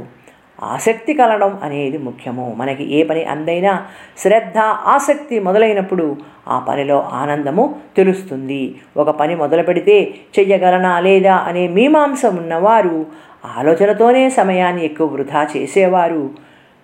ఆసక్తి 0.63 1.13
కలడం 1.13 1.59
అనేది 1.63 1.97
ముఖ్యము. 1.97 2.53
మనకి 2.57 2.93
ఏ 2.93 3.03
పని 3.03 3.23
అందైనా 3.23 3.85
శ్రద్ధ 4.17 4.57
ఆసక్తి 4.63 5.39
మొదలైనప్పుడు 5.39 6.17
ఆ 6.47 6.59
పనిలో 6.59 7.01
ఆనందము 7.01 7.75
తెలుస్తుంది. 7.97 8.75
ఒక 8.97 9.09
పని 9.09 9.35
మొదలు 9.35 9.63
పెడితే 9.63 10.15
చెయ్యగలనా 10.39 10.99
లేదా 10.99 11.35
అనే 11.35 11.67
మీమాంస 11.67 12.25
ఉన్నవారు 12.25 13.05
ఆలోచనతోనే 13.57 14.29
సమయాన్ని 14.29 14.85
ఎక్కువ 14.85 15.07
వృధా 15.07 15.47
చేసేవారు. 15.57 16.29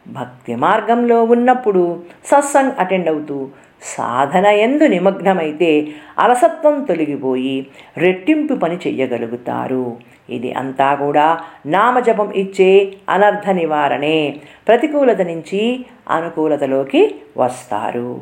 భక్తి 0.07 0.55
మార్గంలో 0.55 1.23
ఉన్నప్పుడు 1.23 1.99
సత్సంగ్ 2.25 2.71
అటెండ్ 2.79 3.09
అవుతూ 3.09 3.47
సాధన 3.81 4.45
ఎందు 4.45 4.83
నిమగ్నమైతే 4.83 5.87
అలసత్వం 6.19 6.83
తొలగిపోయి 6.83 7.67
రెట్టింపు 7.97 8.53
పని 8.53 8.75
చెయ్యగలుగుతారు. 8.75 9.97
ఇది 10.29 10.53
అంతా 10.53 10.95
కూడా 10.95 11.41
నామజపం 11.65 12.31
ఇచ్చే 12.31 12.93
అనర్థ 13.09 13.49
నివారణే. 13.49 14.41
ప్రతికూలత 14.67 15.21
నుంచి 15.21 15.85
అనుకూలతలోకి 16.09 17.15
వస్తారు. 17.37 18.21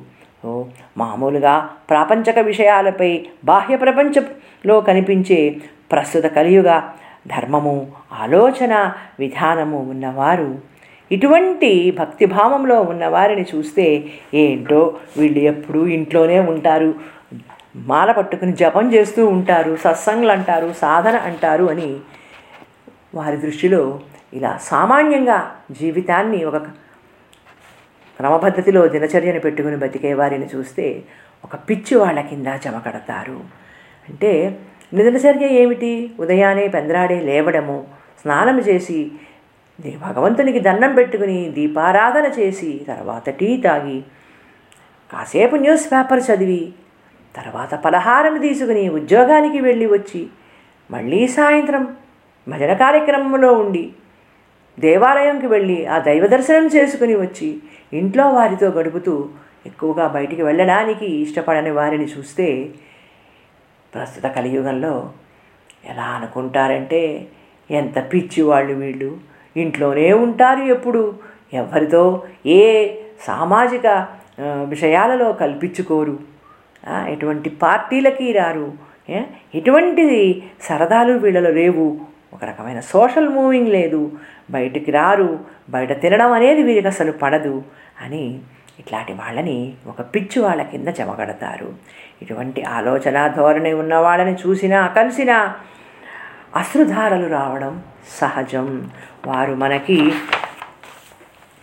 మామూలుగా 0.98 1.70
ప్రాపంచక 1.90 2.40
విషయాలపై 2.40 3.26
బాహ్య 3.46 3.76
ప్రపంచంలో 3.76 4.82
కనిపించే 4.82 5.58
ప్రస్తుత 5.92 6.26
కలియుగ 6.26 6.82
ధర్మము 7.28 7.88
ఆలోచన 8.14 8.94
విధానము 9.20 9.78
ఉన్నవారు 9.78 10.58
ఇటువంటి 11.12 11.92
భక్తిభావంలో 12.00 12.82
ఉన్నవారిని 12.82 13.46
చూస్తే 13.56 13.86
ఏంటో 14.34 14.98
వీళ్ళు 15.18 15.40
ఎప్పుడూ 15.40 15.88
ఇంట్లోనే 15.88 16.40
ఉంటారు. 16.40 16.94
మాల 17.76 18.12
పట్టుకుని 18.12 18.54
జపం 18.54 18.94
చేస్తూ 18.94 19.28
ఉంటారు. 19.28 19.76
సత్సంగులు 19.76 20.32
అంటారు 20.32 20.74
సాధన 20.82 21.16
అంటారు 21.16 21.66
అని 21.70 21.98
వారి 23.16 23.38
దృష్టిలో 23.38 24.00
ఇలా 24.34 24.60
సామాన్యంగా 24.62 25.56
జీవితాన్ని 25.72 26.44
ఒక 26.44 26.58
క్రమపద్ధతిలో 28.20 28.88
దినచర్యను 28.88 29.40
పెట్టుకుని 29.40 29.78
బతికే 29.78 30.14
వారిని 30.14 30.48
చూస్తే 30.56 31.04
ఒక 31.44 31.56
పిచ్చి 31.56 31.98
వాళ్ళ 31.98 32.22
కింద 32.22 32.48
జమకడతారు 32.66 33.40
అంటే 34.10 34.60
దినచర్య 34.94 35.48
ఏమిటి? 35.48 36.12
ఉదయాన్నే 36.20 36.68
పెందరాడే 36.68 37.20
లేవడము 37.20 37.88
స్నానం 38.22 38.60
చేసి 38.60 39.12
భగవంతునికి 39.84 40.60
దండం 40.60 40.96
పెట్టుకుని 40.96 41.50
దీపారాధన 41.50 42.26
చేసి 42.40 42.86
తర్వాత 42.88 43.30
టీ 43.30 43.58
తాగి 43.58 44.04
కాసేపు 45.10 45.56
న్యూస్ 45.56 45.86
పేపర్ 45.94 46.20
చదివి 46.20 46.74
తర్వాత 47.36 47.74
పలహారం 47.76 48.42
తీసుకుని 48.42 48.90
ఉద్యోగానికి 48.90 49.60
వెళ్ళి 49.62 49.86
వచ్చి 49.86 50.22
మళ్ళీ 50.90 51.28
సాయంత్రం 51.28 51.84
భజన 52.48 52.74
కార్యక్రమంలో 52.74 53.54
ఉండి 53.54 53.94
దేవాలయంకి 54.78 55.48
వెళ్ళి 55.48 55.88
ఆ 55.88 55.98
దైవ 56.00 56.26
దర్శనం 56.28 56.68
చేసుకుని 56.68 57.16
వచ్చి 57.16 57.50
ఇంట్లో 57.94 58.26
వారితో 58.30 58.68
గడుపుతూ 58.68 59.30
ఎక్కువగా 59.66 60.08
బయటికి 60.08 60.44
వెళ్ళడానికి 60.44 61.06
ఇష్టపడని 61.06 61.72
వారిని 61.72 62.06
చూస్తే 62.06 62.74
ప్రస్తుత 63.94 64.26
కలియుగంలో 64.28 64.94
ఎలా 65.86 66.04
అనుకుంటారంటే 66.04 67.30
ఎంత 67.70 67.98
పిచ్చి 68.14 68.42
వాళ్ళు 68.42 68.74
వీళ్ళు. 68.74 69.12
ఇంట్లోనే 69.58 70.14
ఉంటారు 70.14 70.60
ఎప్పుడు. 70.60 71.14
ఎవరితో 71.54 72.24
ఏ 72.46 72.88
సామాజిక 73.24 74.08
విషయాలలో 74.42 75.34
కల్పించుకోరు. 75.34 76.20
ఎటువంటి 77.08 77.50
పార్టీలకి 77.50 78.32
రారు. 78.32 78.74
ఎటువంటి 79.10 79.26
ఎటువంటిది 79.56 80.44
సరదాలు 80.62 81.14
వీళ్ళలో 81.14 81.50
లేవు. 81.50 81.98
ఒక 82.34 82.44
రకమైన 82.44 82.80
సోషల్ 82.80 83.30
మూవింగ్ 83.30 83.68
లేదు. 83.68 84.12
బయటికి 84.52 84.92
రారు. 84.92 85.40
బయట 85.70 86.02
తినడం 86.02 86.32
అనేది 86.32 86.64
వీరికి 86.64 86.88
అసలు 86.88 87.12
పడదు 87.12 87.64
అని 88.02 88.40
ఇట్లాంటి 88.80 89.14
వాళ్ళని 89.14 89.74
ఒక 89.88 90.02
పిచ్చి 90.02 90.42
వాళ్ళ 90.42 90.62
కింద 90.62 90.88
చెమగడతారు. 90.88 91.74
ఇటువంటి 92.22 92.64
ఆలోచన 92.64 93.28
ధోరణి 93.28 93.74
ఉన్న 93.74 93.96
వాళ్ళని 93.96 94.36
చూసినా 94.48 94.88
కలిసినా 94.88 95.56
అశ్రుధారలు 96.56 97.28
రావడం 97.28 97.84
సహజం. 98.08 98.92
వారు 99.28 99.54
మనకి 99.54 100.12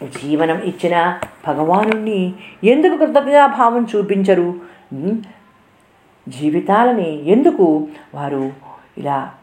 జీవనం 0.03 0.59
ఇచ్చిన 0.59 1.19
భగవాను 1.47 2.35
ఎందుకు 2.65 2.97
కృతజ్ఞతా 2.97 3.47
భావం 3.47 3.87
చూపించరు? 3.97 4.55
జీవితాలని 6.29 7.31
ఎందుకు 7.31 7.89
వారు 8.15 8.53
ఇలా 8.99 9.35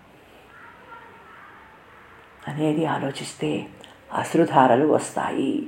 అనేది 2.47 2.85
ఆలోచిస్తే 2.85 3.65
అశ్రుధారలు 4.13 4.87
వస్తాయి. 4.87 5.67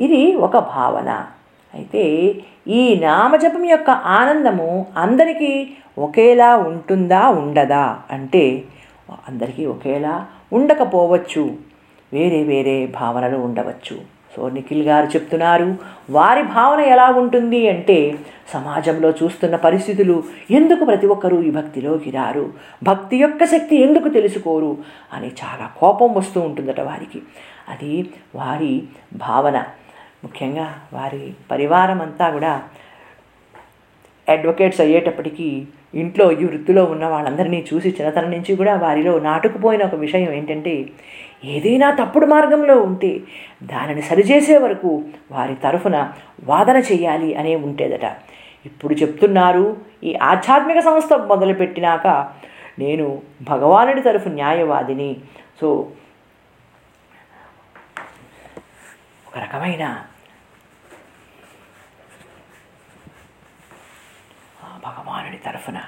ఇది 0.00 0.34
ఒక 0.34 0.58
భావన. 0.58 1.26
అయితే 1.74 2.34
ఈ 2.68 3.00
నామజపం 3.02 3.64
యొక్క 3.64 3.90
ఆనందము 3.90 4.86
అందరికీ 4.96 5.76
ఒకేలా 5.98 6.56
ఉంటుందా 6.56 7.28
ఉండదా? 7.28 8.02
అంటే 8.10 8.64
అందరికీ 9.10 9.66
ఒకేలా 9.66 10.26
ఉండకపోవచ్చు. 10.52 11.56
వేరే 12.12 12.42
వేరే 12.42 12.86
భావనలు 12.86 13.36
ఉండవచ్చు. 13.38 14.14
సో 14.36 14.48
నిఖిల్ 14.48 14.82
గారు 14.82 15.06
చెప్తున్నారు 15.06 15.76
వారి 16.10 16.42
భావన 16.42 16.80
ఎలా 16.80 17.10
ఉంటుంది 17.10 17.68
అంటే 17.68 18.18
సమాజంలో 18.54 19.10
చూస్తున్న 19.10 19.56
పరిస్థితులు 19.56 20.22
ఎందుకు 20.50 20.84
ప్రతి 20.84 21.06
ఒక్కరూ 21.06 21.42
ఈ 21.42 21.50
భక్తిలోకి 21.50 22.10
రారు? 22.10 22.52
భక్తి 22.82 23.16
యొక్క 23.16 23.44
శక్తి 23.44 23.82
ఎందుకు 23.82 24.08
తెలుసుకోరు? 24.08 24.76
అని 25.12 25.26
చాలా 25.26 25.70
కోపం 25.78 26.14
వస్తూ 26.14 26.40
ఉంటుందట 26.40 26.80
వారికి. 26.80 27.22
అది 27.68 28.10
వారి 28.34 28.82
భావన. 29.16 29.64
ముఖ్యంగా 30.24 30.74
వారి 30.92 31.32
పరివారం 31.50 32.02
అంతా 32.02 32.30
కూడా 32.30 32.62
అడ్వకేట్స్ 34.28 34.80
అయ్యేటప్పటికీ 34.80 35.66
ఇంట్లో 35.94 36.32
ఈ 36.32 36.44
వృత్తిలో 36.44 36.84
ఉన్న 36.84 37.06
వాళ్ళందరినీ 37.06 37.66
చూసి 37.74 37.88
చిన్నతనం 37.88 38.30
నుంచి 38.30 38.56
కూడా 38.56 38.76
వారిలో 38.76 39.18
నాటుకుపోయిన 39.18 39.84
ఒక 39.84 39.94
విషయం 39.94 40.32
ఏంటంటే 40.32 40.90
ఏదైనా 41.44 41.90
తప్పుడు 41.90 42.26
మార్గంలో 42.26 42.76
ఉంటే 42.80 43.20
దానిని 43.62 44.02
సరిచేసే 44.02 44.58
వరకు 44.58 45.04
వారి 45.30 45.54
తరఫున 45.54 46.12
వాదన 46.44 46.76
చేయాలి 46.76 47.34
అనే 47.34 47.56
ఉంటేదట. 47.56 48.06
ఇప్పుడు 48.66 48.94
చెప్తున్నారు 48.94 49.76
ఈ 50.04 50.14
ఆధ్యాత్మిక 50.14 50.80
సంస్థ 50.80 51.12
మొదలుపెట్టినాక 51.12 52.06
నేను 52.78 53.22
భగవానుడి 53.42 54.02
తరఫు 54.02 54.28
న్యాయవాదిని. 54.28 55.16
సో 55.60 55.68
ఒక 59.28 59.38
రకమైన 59.38 59.84
ఆ 64.64 64.73
భగవానుడి 64.84 65.36
తరఫున. 65.36 65.78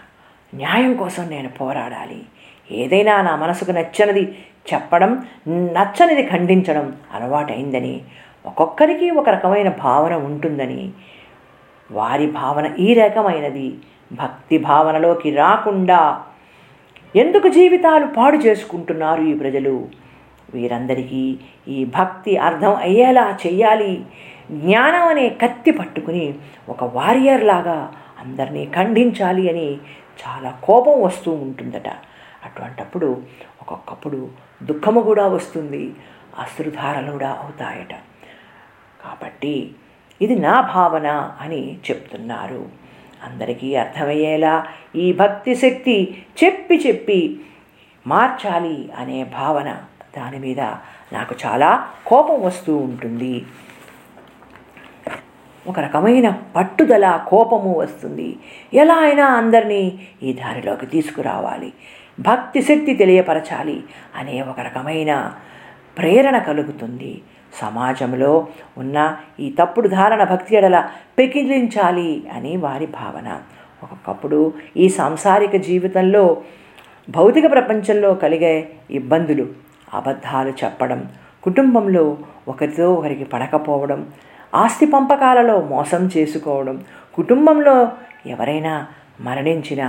న్యాయం 0.54 0.94
కోసం 0.94 1.28
నేను 1.28 1.48
పోరాడాలి. 1.48 2.22
ఏదైనా 2.70 3.22
నా 3.22 3.36
మనసుకు 3.36 3.70
నచ్చనిది 3.70 4.38
చెప్పడం 4.74 5.26
నచ్చనిది 5.48 6.26
ఖండించడం 6.26 6.92
అలవాటైందని 7.14 8.00
ఒక్కొక్కరికి 8.46 9.10
ఒక 9.10 9.28
రకమైన 9.28 9.68
భావన 9.68 10.14
ఉంటుందని 10.14 10.92
వారి 11.92 12.26
భావన 12.26 12.74
ఈ 12.78 12.94
రకమైనది. 12.94 13.78
భక్తి 14.12 14.58
భావనలోకి 14.58 15.34
రాకుండా 15.34 16.22
ఎందుకు 17.16 17.48
జీవితాలు 17.48 18.06
పాడు 18.06 18.36
చేసుకుంటున్నారు 18.36 19.22
ఈ 19.22 19.34
ప్రజలు? 19.34 19.88
వీరందరికీ 20.54 21.38
ఈ 21.68 21.84
భక్తి 21.84 22.36
అర్థం 22.36 22.74
అయ్యేలా 22.74 23.38
చెయ్యాలి. 23.46 24.04
జ్ఞానం 24.50 25.08
అనే 25.08 25.28
కత్తి 25.28 25.70
పట్టుకుని 25.70 26.34
ఒక 26.68 26.84
వారియర్ 26.84 27.44
లాగా 27.44 27.92
అందరినీ 28.26 28.64
ఖండించాలి 28.76 29.44
అని 29.52 29.68
చాలా 30.20 30.50
కోపం 30.66 30.96
వస్తూ 31.06 31.30
ఉంటుందట. 31.46 31.88
అటువంటప్పుడు 32.46 33.08
ఒక్కొక్కప్పుడు 33.62 34.20
దుఃఖము 34.68 35.00
కూడా 35.00 35.24
వస్తుంది 35.36 35.82
అశ్రుధారలు 36.44 37.10
కూడా 37.16 37.30
అవుతాయట. 37.42 37.94
కాబట్టి 39.04 39.54
ఇది 40.20 40.34
నా 40.46 40.54
భావన 40.74 41.08
అని 41.40 41.62
చెప్తున్నారు. 41.86 42.62
అందరికీ 43.26 43.68
అర్థమయ్యేలా 43.82 44.54
ఈ 44.96 45.06
భక్తి 45.12 45.52
శక్తి 45.54 45.96
చెప్పి 46.44 46.76
చెప్పి 46.86 47.20
మార్చాలి 48.06 48.78
అనే 49.00 49.18
భావన 49.38 49.70
దాని 50.16 50.38
మీద 50.38 50.60
నాకు 51.12 51.34
చాలా 51.44 51.70
కోపం 52.06 52.38
వస్తూ 52.48 52.72
ఉంటుంది. 52.88 53.34
ఒక 55.66 55.80
రకమైన 55.80 56.30
పట్టుదల 56.56 57.24
కోపము 57.28 57.78
వస్తుంది. 57.78 58.36
ఎలా 58.74 58.94
అయినా 58.94 59.26
అందరినీ 59.26 59.98
ఈ 60.22 60.32
దారిలోకి 60.32 60.86
తీసుకురావాలి. 60.86 61.72
భక్తి 62.20 62.62
శక్తి 62.62 62.94
తెలియపరచాలి 62.94 63.84
అనే 64.16 64.40
ఒక 64.40 64.60
రకమైన 64.60 65.32
ప్రేరణ 65.98 66.38
కలుగుతుంది. 66.38 67.22
సమాజంలో 67.60 68.46
ఉన్న 68.78 69.16
ఈ 69.40 69.54
తప్పుడు 69.58 69.88
ధారణ 69.88 70.24
భక్తి 70.24 70.56
ఎడల 70.56 70.88
పెకిలించాలి 71.18 72.26
అని 72.34 72.56
వారి 72.56 72.86
భావన. 72.86 73.40
ఒకప్పుడు 73.82 74.52
ఈ 74.76 74.88
సాంసారిక 74.88 75.56
జీవితంలో 75.56 76.42
భౌతిక 77.10 77.50
ప్రపంచంలో 77.50 78.14
కలిగే 78.14 78.68
ఇబ్బందులు 78.90 79.46
అబద్ధాలు 79.94 80.52
చెప్పడం 80.64 81.08
కుటుంబంలో 81.42 82.18
ఒకరితో 82.48 82.94
ఒకరికి 82.94 83.24
పడకపోవడం 83.24 84.06
ఆస్తి 84.56 84.86
పంపకాలలో 84.86 85.60
మోసం 85.60 86.02
చేసుకోవడం 86.16 86.84
కుటుంబంలో 87.14 87.76
ఎవరైనా 88.26 88.86
మరణించిన 89.20 89.82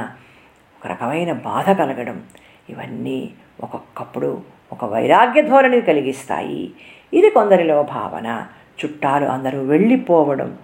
ఒక 0.80 0.88
రకమైన 0.92 1.34
బాధ 1.34 1.70
కలగడం 1.72 2.24
ఇవన్నీ 2.70 3.20
ఒక్కొక్కప్పుడు 3.64 4.42
ఒక 4.72 4.86
వైరాగ్య 4.86 5.42
ధోరణి 5.42 5.82
కలిగిస్తాయి. 5.82 6.64
ఇది 7.14 7.30
కొందరిలో 7.30 7.84
భావన 7.84 8.48
చుట్టాలు 8.80 9.26
అందరూ 9.26 9.60
వెళ్ళిపోవడం. 9.64 10.58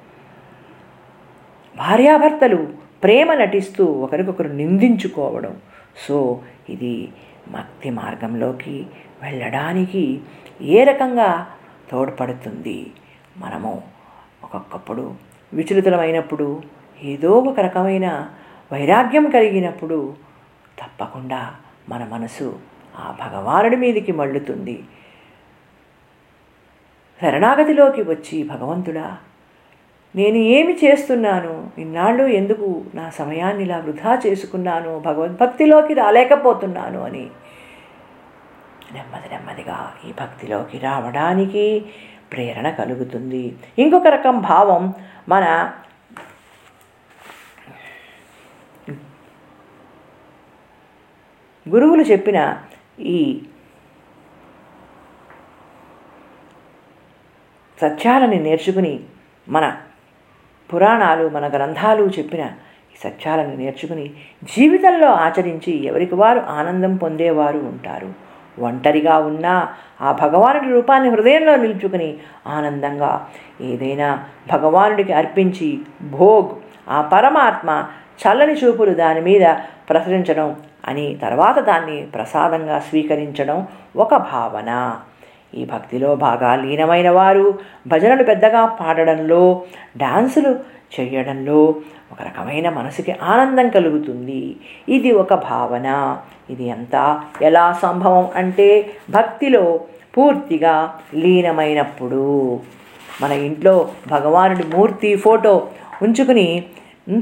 భార్యాభర్తలు 1.77 2.67
ప్రేమ 3.03 3.33
నటిస్తూ 3.33 3.85
ఒకరికొకరు 3.85 4.47
నిందించుకోవడం. 4.47 5.53
సో 6.07 6.41
ఇది 6.69 7.11
భక్తి 7.51 7.89
మార్గంలోకి 7.89 8.75
వెళ్ళడానికి 9.23 10.03
ఏ 10.61 10.83
రకంగా 10.83 11.47
తోడ్పడుతుంది? 11.91 12.91
మనము 13.37 13.71
ఒక్కొక్కప్పుడు 14.55 15.13
విచలితమైనప్పుడు 15.53 16.61
ఏదో 17.03 17.31
ఒక 17.31 17.59
రకమైన 17.59 18.29
వైరాగ్యం 18.71 19.29
కలిగినప్పుడు 19.29 20.15
తప్పకుండా 20.79 21.55
మన 21.89 22.07
మనసు 22.11 22.59
ఆ 22.95 23.15
భగవానుడి 23.19 23.75
మీదికి 23.75 24.11
మళ్ళుతుంది. 24.11 24.83
శరణాగతిలోకి 27.21 28.01
వచ్చి 28.01 28.43
భగవంతుడా 28.43 29.17
నేను 30.15 30.37
ఏమి 30.37 30.73
చేస్తున్నాను? 30.73 31.69
ఇన్నాళ్ళు 31.77 32.23
ఎందుకు 32.23 32.85
నా 32.95 33.09
సమయాన్ని 33.09 33.63
ఇలా 33.63 33.77
వృధా 33.77 34.21
చేసుకున్నాను? 34.27 34.99
భగవద్భక్తిలోకి 34.99 35.93
రాలేకపోతున్నాను 35.93 37.01
అని 37.03 37.29
నెమ్మది 38.93 39.29
నెమ్మదిగా 39.29 39.93
ఈ 40.07 40.11
భక్తిలోకి 40.11 40.77
రావడానికి 40.77 41.85
ప్రేరణ 42.34 42.69
కలుగుతుంది. 42.69 43.43
ఇంకొక 43.80 44.08
రకం 44.08 44.36
భావం 44.41 44.93
మన 45.30 45.46
గురువులు 51.69 52.04
చెప్పిన 52.04 52.39
ఈ 53.00 53.19
సత్యాలని 57.82 58.39
నేర్చుకుని 58.39 59.00
మన 59.50 59.65
పురాణాలు 60.74 61.30
మన 61.30 61.46
గ్రంథాలు 61.48 62.04
చెప్పిన 62.19 62.43
ఈ 62.93 62.98
సత్యాలను 63.04 63.56
నేర్చుకుని 63.56 64.06
జీవితంలో 64.43 65.10
ఆచరించి 65.26 65.72
ఎవరికి 65.86 66.15
వారు 66.15 66.39
ఆనందం 66.39 66.96
పొందేవారు 66.96 67.60
ఉంటారు. 67.72 68.22
ఒంటరిగా 68.59 69.17
ఉన్నా 69.17 69.67
ఆ 70.01 70.11
భగవానుడి 70.11 70.69
రూపాన్ని 70.69 71.09
హృదయంలో 71.09 71.55
నిలుచుకుని 71.55 72.17
ఆనందంగా 72.47 73.27
ఏదైనా 73.61 74.23
భగవానుడికి 74.51 75.13
అర్పించి 75.13 75.79
భోగ్ 76.03 76.49
ఆ 76.89 77.01
పరమాత్మ 77.01 77.83
చల్లని 78.21 78.53
చూపులు 78.53 78.93
దాని 78.93 79.21
మీద 79.21 79.45
ప్రసరించడం 79.89 80.55
అని 80.87 81.19
తర్వాత 81.21 81.59
దాన్ని 81.59 82.01
ప్రసాదంగా 82.01 82.79
స్వీకరించడం 82.79 83.67
ఒక 83.95 84.15
భావన. 84.15 84.97
ఈ 85.53 85.65
భక్తిలో 85.65 86.15
బాగా 86.15 86.55
లీనమైన 86.55 87.09
వారు 87.09 87.59
భజనలు 87.87 88.23
పెద్దగా 88.23 88.65
పాడడంలో 88.65 89.61
డాన్సులు 89.97 90.51
చేయడంలో 90.93 91.75
ఒక 92.11 92.21
రకమైన 92.21 92.69
మనసుకి 92.69 93.11
ఆనందం 93.11 93.69
కలుగుతుంది. 93.69 94.55
ఇది 94.89 95.11
ఒక 95.11 95.33
భావన. 95.33 96.17
ఇది 96.49 96.71
అంతా 96.71 97.23
ఎలా 97.41 97.79
సంభవం 97.81 98.29
అంటే 98.35 98.89
భక్తిలో 99.09 99.79
పూర్తిగా 100.17 100.93
లీనమైనప్పుడు. 101.13 102.59
మన 103.21 103.31
ఇంట్లో 103.31 103.89
భగవానుడి 104.07 104.63
మూర్తి 104.63 105.15
ఫోటో 105.15 105.67
ఉంచుకుని 106.01 106.63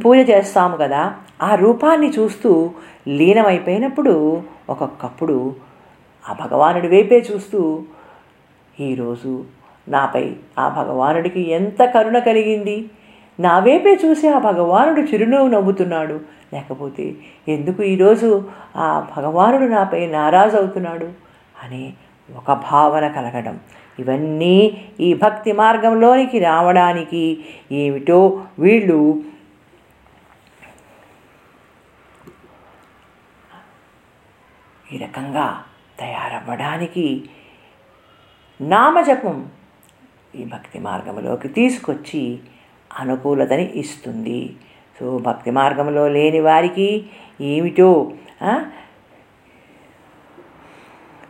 పూజ 0.05 0.29
చేస్తాము 0.29 0.77
కదా 0.77 1.13
ఆ 1.41 1.55
రూపాన్ని 1.55 2.09
చూస్తూ 2.19 2.71
లీనమైపోయినప్పుడు 3.07 4.43
ఒక్కొక్కప్పుడు 4.69 5.55
ఆ 6.29 6.33
భగవానుడి 6.33 6.87
వైపే 6.87 7.25
చూస్తూ 7.31 7.83
ఈరోజు 8.81 9.45
నాపై 9.87 10.35
ఆ 10.59 10.65
భగవానుడికి 10.69 11.41
ఎంత 11.51 11.83
కరుణ 11.83 12.19
కలిగింది? 12.19 12.89
నా 13.39 13.59
వేపే 13.59 13.99
చూసి 14.05 14.27
ఆ 14.27 14.37
భగవానుడు 14.37 15.01
చిరునవ్వు 15.01 15.47
నవ్వుతున్నాడు. 15.47 16.19
లేకపోతే 16.53 17.15
ఎందుకు 17.47 17.83
ఈరోజు 17.83 18.29
ఆ 18.75 18.87
భగవానుడు 19.17 19.63
నాపై 19.63 20.07
నారాజు 20.07 20.57
అవుతున్నాడు? 20.57 21.09
అనే 21.63 21.93
ఒక 22.35 22.53
భావన 22.53 23.07
కలగడం. 23.07 23.59
ఇవన్నీ 23.99 24.87
ఈ 24.99 25.13
భక్తి 25.13 25.51
మార్గంలోనికి 25.51 26.39
రావడానికి 26.39 27.45
ఏమిటో 27.71 28.43
వీళ్ళు 28.59 29.23
ఈ 34.93 34.97
రకంగా 34.97 35.63
తయారవ్వడానికి 35.99 37.29
నామజపం 38.61 39.45
ఈ 40.35 40.45
భక్తి 40.45 40.79
మార్గంలోకి 40.79 41.47
తీసుకొచ్చి 41.47 42.39
అనుకూలతని 42.99 43.71
ఇస్తుంది. 43.75 44.55
సో 44.99 45.17
భక్తి 45.17 45.51
మార్గంలో 45.51 46.07
లేని 46.07 46.39
వారికి 46.39 47.05
ఏమిటో 47.41 48.11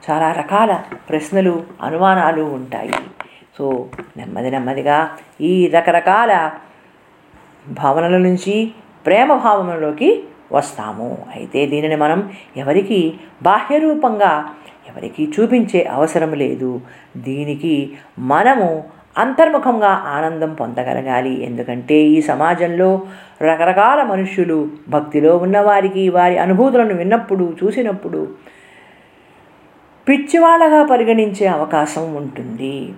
చాలా 0.10 0.32
రకాల 0.32 0.84
ప్రశ్నలు 1.10 1.64
అనుమానాలు 1.82 2.42
ఉంటాయి. 2.42 2.94
సో 3.58 3.90
నెమ్మది 4.18 4.52
నెమ్మదిగా 4.52 5.18
ఈ 5.42 5.68
రకరకాల 5.68 6.52
భావనల 7.70 8.18
నుంచి 8.18 8.74
ప్రేమ 9.06 9.36
భావనలోకి 9.36 10.24
వస్తాము. 10.52 11.26
అయితే 11.36 11.66
దీనిని 11.66 11.96
మనం 11.96 12.34
ఎవరికి 12.58 13.18
బాహ్యరూపంగా 13.42 14.54
ఎవరికి 14.90 15.32
చూపించే 15.40 15.84
అవసరం 15.84 16.34
లేదు. 16.34 16.82
దీనికి 17.18 17.94
మనము 18.20 18.84
అంతర్ముఖంగా 19.18 19.88
ఆనందం 19.88 20.54
పొందగలగాలి. 20.54 21.46
ఎందుకంటే 21.46 21.96
ఈ 21.96 22.22
సమాజంలో 22.22 23.02
రకరకాల 23.42 24.04
మనుష్యులు 24.04 24.70
భక్తిలో 24.90 25.38
ఉన్నవారికి 25.38 26.10
వారి 26.10 26.38
అనుభూతులను 26.38 26.94
విన్నప్పుడు 26.94 27.58
చూసినప్పుడు 27.64 28.30
పిచ్చివాళ్ళగా 30.10 30.86
పరిగణించే 30.86 31.48
అవకాశం 31.48 32.16
ఉంటుంది. 32.16 32.94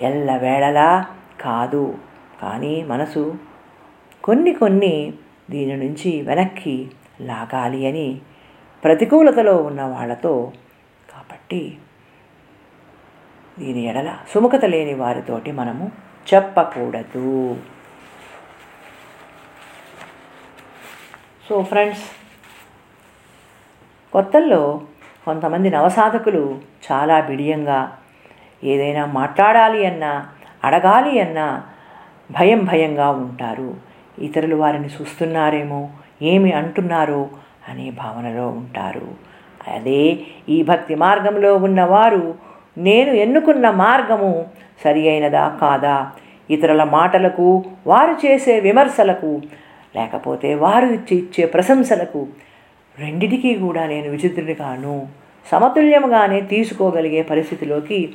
ఎల్లవేళలా 0.00 1.06
కాదు. 1.40 1.94
కానీ 2.42 2.84
మనసు 2.88 3.34
కొన్ని 4.24 4.52
కొన్ని 4.52 5.12
దీని 5.50 5.76
నుంచి 5.76 6.22
వెనక్కి 6.22 6.88
లాగాలి 7.20 7.86
అని 7.86 8.18
ప్రతికూలతలో 8.84 9.56
ఉన్న 9.56 9.82
వాళ్ళతో 9.82 10.52
కాబట్టి 11.46 11.78
దీని 13.56 13.80
ఎడల 13.90 14.10
సుముఖత 14.30 14.64
లేని 14.72 14.94
వారితోటి 15.02 15.50
మనము 15.58 15.84
చెప్పకూడదు. 16.26 17.30
సో 21.46 21.56
ఫ్రెండ్స్ 21.70 22.06
కొత్తల్లో 24.12 24.62
కొంతమంది 25.26 25.70
నవసాధకులు 25.76 26.42
చాలా 26.86 27.18
బిడియంగా 27.28 27.78
ఏదైనా 28.62 29.04
మాట్లాడాలి 29.18 29.80
అన్నా 29.90 30.12
అడగాలి 30.64 31.14
అన్నా 31.20 31.46
భయం 32.30 32.60
భయంగా 32.64 33.08
ఉంటారు. 33.24 33.70
ఇతరులు 34.26 34.58
వారిని 34.62 34.90
చూస్తున్నారేమో 34.96 35.80
ఏమి 36.32 36.52
అంటున్నారో 36.60 37.22
అనే 37.68 37.88
భావనలో 38.02 38.48
ఉంటారు. 38.48 39.08
అదే 39.66 40.18
ఈ 40.48 40.62
భక్తి 40.62 40.94
మార్గంలో 40.94 41.56
ఉన్నవారు 41.56 42.34
నేను 42.78 43.10
ఎన్నుకున్న 43.10 43.70
మార్గము 43.70 44.46
సరి 44.84 45.08
అయినదా 45.08 45.48
కాదా? 45.60 46.12
ఇతరుల 46.50 46.84
మాటలకు 46.84 47.64
వారు 47.86 48.26
చేసే 48.26 48.60
విమర్శలకు 48.60 49.42
లేకపోతే 49.96 50.54
వారు 50.54 50.86
ఇచ్చి 50.86 51.16
ఇచ్చే 51.16 51.46
ప్రశంసలకు 51.46 52.26
రెండిటికీ 52.98 53.54
కూడా 53.54 53.86
నేను 53.86 54.10
విచిత్రుడిగాను 54.10 55.08
సమతుల్యముగానే 55.52 56.40
తీసుకోగలిగే 56.40 57.22
పరిస్థితిలోకి 57.22 58.14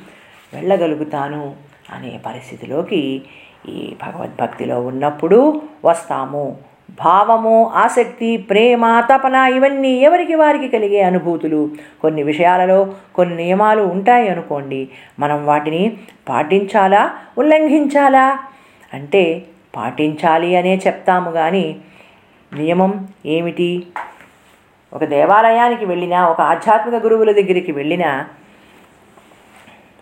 వెళ్ళగలుగుతాను 0.54 1.54
అనే 1.92 2.20
పరిస్థితిలోకి 2.26 3.22
ఈ 3.68 3.96
భగవద్భక్తిలో 4.02 4.80
ఉన్నప్పుడు 4.80 5.62
వస్తాము. 5.84 6.56
భావము 6.98 7.70
ఆసక్తి 7.74 8.36
ప్రేమ 8.36 9.00
తపన 9.00 9.34
ఇవన్నీ 9.34 9.90
ఎవరికి 9.90 10.34
వారికి 10.34 10.68
కలిగే 10.68 11.02
అనుభూతులు? 11.02 11.70
కొన్ని 12.02 12.22
విషయాలలో 12.22 12.94
కొన్ని 13.14 13.36
నియమాలు 13.36 13.82
ఉంటాయి 13.82 14.28
అనుకోండి. 14.28 14.88
మనం 15.18 15.46
వాటిని 15.46 15.96
పాటించాలా? 16.28 17.14
ఉల్లంఘించాలా? 17.38 18.38
అంటే 18.94 19.42
పాటించాలి 19.76 20.56
అనే 20.56 20.76
చెప్తాము 20.76 21.30
కానీ 21.30 21.76
నియమం 22.54 23.08
ఏమిటి? 23.26 23.86
ఒక 24.92 25.04
దేవాలయానికి 25.04 25.86
వెళ్ళినా 25.86 26.28
ఒక 26.28 26.40
ఆధ్యాత్మిక 26.40 27.02
గురువుల 27.02 27.32
దగ్గరికి 27.32 27.72
వెళ్ళినా 27.72 28.26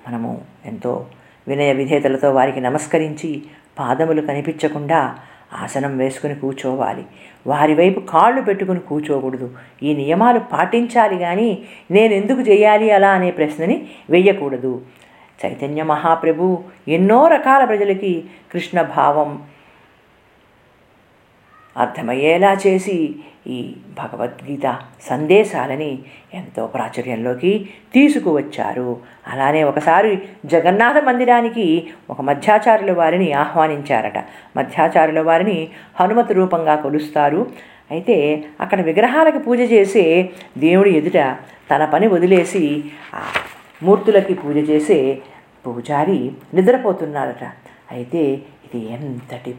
మనము 0.08 0.40
ఎంతో 0.66 1.06
వినయ 1.48 1.72
విధేతలతో 1.72 2.30
వారికి 2.30 2.60
నమస్కరించి 2.60 3.42
పాదములు 3.78 4.20
కనిపించకుండా 4.20 5.18
ఆసనం 5.52 5.98
వేసుకుని 5.98 6.34
కూర్చోవాలి. 6.34 7.04
వారి 7.46 7.74
వైపు 7.74 8.00
కాళ్ళు 8.00 8.42
పెట్టుకుని 8.42 8.80
కూర్చోకూడదు. 8.80 9.50
ఈ 9.82 9.94
నియమాలు 9.94 10.38
పాటించాలి 10.38 11.18
కానీ 11.18 11.62
నేను 11.90 12.12
ఎందుకు 12.14 12.40
చేయాలి 12.40 12.90
అలా 12.90 13.10
అనే 13.10 13.30
ప్రశ్నని 13.30 13.86
వెయ్యకూడదు 14.10 14.82
చైతన్య 15.44 15.82
మహాప్రభు 15.82 16.58
ఎన్నో 16.88 17.28
రకాల 17.28 17.64
ప్రజలకి 17.64 18.24
కృష్ణ 18.52 18.82
భావం 18.82 19.42
అర్థమయ్యేలా 21.76 22.58
చేసి 22.66 23.14
ఈ 23.46 23.74
భగవద్గీత 23.98 24.78
సందేశాలని 25.02 25.98
ఎంతో 26.34 26.66
ప్రాచుర్యంలోకి 26.66 27.70
తీసుకువచ్చారు. 27.94 28.96
అలానే 29.26 29.62
ఒకసారి 29.62 30.22
జగన్నాథ 30.46 30.98
మందిరానికి 30.98 31.86
ఒక 32.10 32.20
మధ్యాచారుల 32.20 32.92
వారిని 32.92 33.32
ఆహ్వానించారట. 33.32 34.18
మధ్యాచారుల 34.56 35.20
వారిని 35.20 35.68
హనుమతి 36.00 36.34
రూపంగా 36.34 36.76
కొలుస్తారు. 36.76 37.52
అయితే 37.90 38.44
అక్కడ 38.60 38.80
విగ్రహాలకు 38.80 39.38
పూజ 39.38 39.60
చేసే 39.60 40.30
దేవుడి 40.58 40.90
ఎదుట 40.90 41.36
తన 41.70 41.84
పని 41.84 42.06
వదిలేసి 42.06 42.84
ఆ 43.14 43.20
మూర్తులకి 43.82 44.34
పూజ 44.34 44.70
చేసే 44.70 45.22
పూజారి 45.66 46.30
నిద్రపోతున్నారట. 46.54 47.44
అయితే 47.90 48.18
ఇది 48.66 48.92
ఎంతటి 48.92 49.54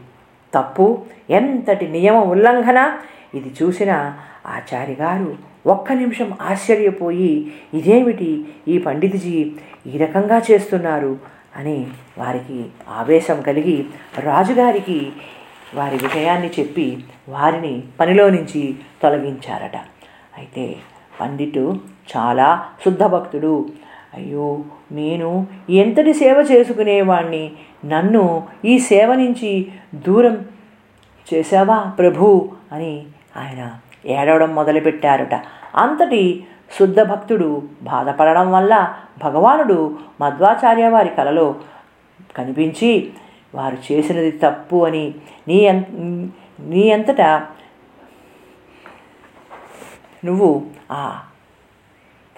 తప్పు 0.54 1.02
ఎంతటి 1.30 1.88
నియమ 1.88 2.14
ఉల్లంఘన? 2.14 2.98
ఇది 3.34 3.54
చూసిన 3.62 4.14
ఆచార్య 4.46 4.94
గారు 4.94 5.36
ఒక్క 5.66 5.92
నిమిషం 5.92 6.36
ఆశ్చర్యపోయి 6.42 7.52
ఇదేమిటి 7.74 8.44
ఈ 8.68 8.78
పండితుజీ 8.78 9.52
ఈ 9.86 9.98
రకంగా 9.98 10.42
చేస్తున్నారు? 10.50 11.18
అని 11.56 11.86
వారికి 12.18 12.64
ఆవేశం 12.88 13.42
కలిగి 13.42 13.86
రాజుగారికి 14.18 15.12
వారి 15.74 15.96
విషయాన్ని 15.96 16.50
చెప్పి 16.60 17.04
వారిని 17.28 17.82
పనిలో 18.00 18.30
నుంచి 18.30 18.76
తొలగించారట. 19.02 19.76
అయితే 20.38 20.76
పండితు 21.20 21.78
చాలా 22.16 22.68
శుద్ధ 22.84 23.02
భక్తుడు 23.02 23.68
అయ్యో 24.14 24.64
నేను 24.92 25.46
ఎంతటి 25.70 26.12
సేవ 26.14 26.48
చేసుకునేవాణ్ణి? 26.52 27.52
నన్ను 27.84 28.22
ఈ 28.64 28.78
సేవ 28.78 29.14
నుంచి 29.14 29.72
దూరం 29.94 30.36
చేశావా 31.34 31.76
ప్రభు? 31.98 32.50
అని 32.72 33.06
ఆయన 33.36 33.62
ఏడవడం 34.06 34.54
మొదలుపెట్టారట. 34.54 35.34
అంతటి 35.76 36.44
శుద్ధ 36.78 37.02
భక్తుడు 37.02 37.62
బాధపడడం 37.82 38.52
వల్ల 38.52 38.94
భగవానుడు 39.24 39.98
మధ్వాచార్య 40.20 40.88
వారి 40.88 41.08
కలలో 41.08 41.54
కనిపించి 42.36 43.10
వారు 43.54 43.92
చేసినది 43.92 44.30
తప్పు 44.30 44.76
అని 44.86 45.14
నీ 45.48 45.58
నీ 46.60 46.92
అంతటా 46.92 47.46
నువ్వు 50.24 50.62
ఆ 50.90 51.20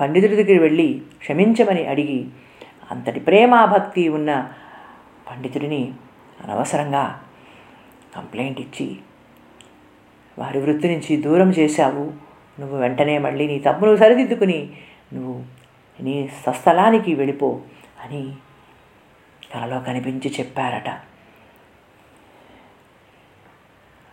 పండితుడి 0.01 0.37
దగ్గరికి 0.37 0.59
వెళ్ళి 0.59 1.03
క్షమించమని 1.19 1.87
అడిగి 1.87 2.27
అంతటి 2.91 3.21
ప్రేమాభక్తి 3.21 4.09
ఉన్న 4.09 4.51
పండితుడిని 5.31 5.93
అనవసరంగా 6.45 7.23
కంప్లైంట్ 8.17 8.61
ఇచ్చి 8.61 8.99
వారి 10.39 10.61
వృత్తి 10.61 10.89
నుంచి 10.89 11.17
దూరం 11.17 11.51
చేశావు. 11.51 12.13
నువ్వు 12.61 12.79
వెంటనే 12.79 13.19
మళ్ళీ 13.19 13.47
నీ 13.47 13.59
తప్పును 13.59 13.97
సరిదిద్దుకుని 13.97 14.73
నువ్వు 15.13 15.45
నీ 16.03 16.29
స్వస్థలానికి 16.43 17.15
వెళ్ళిపో 17.15 17.61
అని 18.05 18.33
కలలో 19.55 19.81
కనిపించి 19.81 20.35
చెప్పారట. 20.41 20.89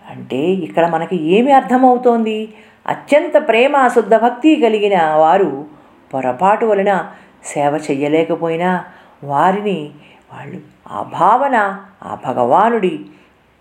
అంటే 0.10 0.38
ఇక్కడ 0.38 0.88
మనకి 0.88 1.24
ఏమి 1.24 1.52
అర్థమవుతోంది? 1.52 2.54
అత్యంత 2.88 3.48
ప్రేమ 3.48 3.88
శుద్ధ 3.88 4.16
భక్తి 4.16 4.56
కలిగిన 4.56 5.02
వారు 5.04 5.68
పొరపాటు 6.14 6.66
వలన 6.66 7.12
సేవ 7.46 7.84
చెయ్యలేకపోయినా 7.92 8.86
వారిని 9.24 9.92
వాళ్ళు 10.34 10.62
ఆ 10.88 11.02
భావన 11.02 11.86
ఆ 12.04 12.18
భగవానుడి 12.26 13.06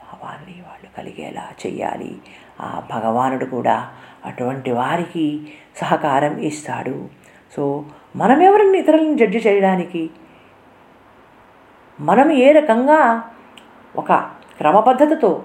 భావాన్ని 0.00 0.62
వాళ్ళు 0.68 0.96
కలిగేలా 0.98 1.46
చెయ్యాలి. 1.66 2.18
ఆ 2.60 2.82
భగవానుడు 2.94 3.44
కూడా 3.44 3.90
అటువంటి 4.24 4.70
వారికి 4.70 5.52
సహకారం 5.76 6.38
ఇస్తాడు. 6.38 7.08
సో 7.56 7.84
మనం 8.16 8.42
ఎవరిని 8.42 8.78
ఇతరులను 8.78 9.16
జడ్జి 9.16 9.38
చేయడానికి? 9.38 10.10
మనం 12.00 12.30
ఏ 12.30 12.52
రకంగా 12.52 13.22
ఒక 13.96 14.12
క్రమపద్ధతితో 14.58 15.42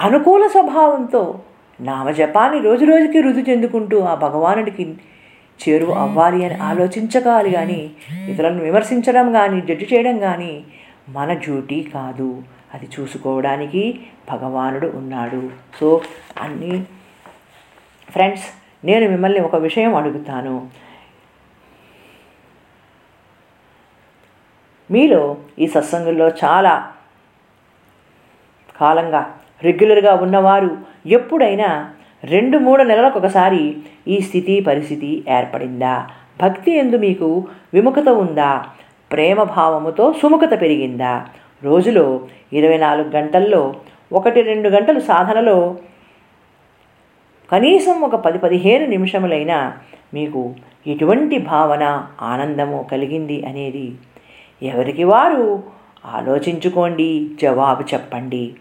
అనుకూల 0.00 0.46
స్వభావంతో 0.46 1.40
నామజపాన్ని 1.80 2.60
రోజు 2.60 2.84
రోజుకి 2.84 3.20
రుజు 3.20 3.50
చెందుకుంటూ 3.50 4.00
ఆ 4.00 4.14
భగవానుడికి 4.14 4.96
చేరువ 5.62 5.92
అవ్వాలి 5.92 6.44
అని 6.44 6.54
ఆలోచించగాలి 6.54 7.50
కానీ 7.50 7.90
ఇతరులను 8.28 8.62
విమర్శించడం 8.62 9.32
కానీ 9.32 9.60
జడ్జి 9.60 9.88
చేయడం 9.94 10.18
కానీ 10.18 10.64
మన 11.08 11.32
డ్యూటీ 11.32 11.82
కాదు. 11.94 12.42
అది 12.74 12.88
చూసుకోవడానికి 13.00 14.06
భగవానుడు 14.32 14.86
ఉన్నాడు. 14.94 15.50
సో 15.80 16.00
అన్ని 16.40 16.84
ఫ్రెండ్స్ 18.10 18.44
నేను 18.84 19.08
మిమ్మల్ని 19.08 19.40
ఒక 19.40 19.56
విషయం 19.56 19.94
అడుగుతాను. 19.94 20.68
మీలో 24.90 25.36
ఈ 25.58 25.66
సత్సంగంలో 25.66 26.28
చాలా 26.44 26.92
కాలంగా 28.76 29.38
రెగ్యులర్గా 29.62 30.14
ఉన్నవారు 30.14 30.78
ఎప్పుడైనా 31.06 31.94
రెండు 32.28 32.58
మూడు 32.58 32.82
నెలలకు 32.82 33.18
ఒకసారి 33.18 33.76
ఈ 34.08 34.20
స్థితి 34.20 34.60
పరిస్థితి 34.60 35.24
ఏర్పడిందా? 35.28 36.08
భక్తి 36.42 36.72
ఎందు 36.72 36.96
మీకు 36.96 37.48
విముఖత 37.74 38.08
ఉందా? 38.08 38.64
ప్రేమ 39.12 39.42
భావముతో 39.42 40.14
సుముఖత 40.22 40.60
పెరిగిందా? 40.60 41.26
రోజులో 41.64 42.20
ఇరవై 42.52 42.78
నాలుగు 42.78 43.08
గంటల్లో 43.08 43.74
ఒకటి 44.12 44.42
రెండు 44.42 44.68
గంటలు 44.68 45.00
సాధనలో 45.00 45.76
కనీసం 47.52 48.00
ఒక 48.00 48.16
పది 48.16 48.38
పదిహేను 48.38 48.86
నిమిషములైనా 48.86 49.58
మీకు 50.14 50.54
ఎటువంటి 50.86 51.38
భావన 51.38 52.06
ఆనందము 52.22 52.86
కలిగింది 52.92 53.46
అనేది 53.46 53.92
ఎవరికి 54.62 55.04
వారు 55.04 55.62
ఆలోచించుకోండి 56.04 57.30
జవాబు 57.42 57.82
చెప్పండి. 57.82 58.54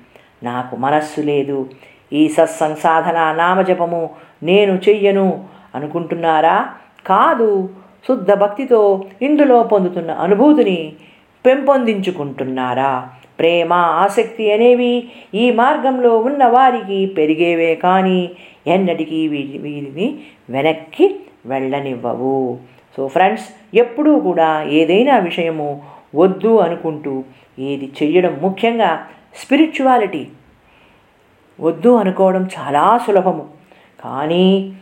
నాకు 0.44 0.76
మనస్సు 0.76 1.22
లేదు 1.22 1.70
ఈ 2.12 2.28
సత్సంగ్ 2.28 2.76
సాధన 2.76 3.34
నామజపము 3.38 4.10
నేను 4.44 4.74
చెయ్యను 4.90 5.44
అనుకుంటున్నారా? 5.76 6.70
కాదు 7.08 7.70
శుద్ధ 8.08 8.32
భక్తితో 8.34 9.04
ఇందులో 9.22 9.64
పొందుతున్న 9.64 10.12
అనుభూతిని 10.12 10.94
పెంపొందించుకుంటున్నారా? 11.46 13.10
ప్రేమ 13.40 13.74
ఆసక్తి 13.74 14.52
అనేవి 14.52 15.10
ఈ 15.34 15.52
మార్గంలో 15.52 16.18
ఉన్న 16.18 16.46
వారికి 16.46 17.06
పెరిగేవే 17.06 17.76
కానీ 17.76 18.32
ఎన్నటికీ 18.68 19.28
వీరి 19.28 19.58
వీరిని 19.58 20.20
వెనక్కి 20.50 21.20
వెళ్ళనివ్వవు. 21.46 22.58
సో 22.98 23.08
ఫ్రెండ్స్ 23.08 23.78
ఎప్పుడూ 23.78 24.20
కూడా 24.20 24.64
ఏదైనా 24.64 25.18
విషయము 25.18 25.84
వద్దు 26.16 26.58
అనుకుంటూ 26.58 27.24
ఏది 27.60 27.92
చెయ్యడం 28.04 28.40
ముఖ్యంగా 28.42 29.08
స్పిరిచువాలిటీ 29.36 30.28
వద్దు 31.60 31.96
అనుకోవడం 31.96 32.50
చాలా 32.60 32.98
సులభము. 32.98 33.46
కానీ 34.04 34.76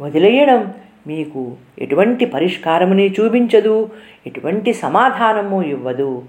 వదిలేయడం 0.00 0.74
మీకు 1.06 1.56
ఎటువంటి 1.78 2.24
పరిష్కారముని 2.24 3.14
చూపించదు 3.20 3.90
ఎటువంటి 4.26 4.72
సమాధానము 4.72 5.62
ఇవ్వదు. 5.62 6.22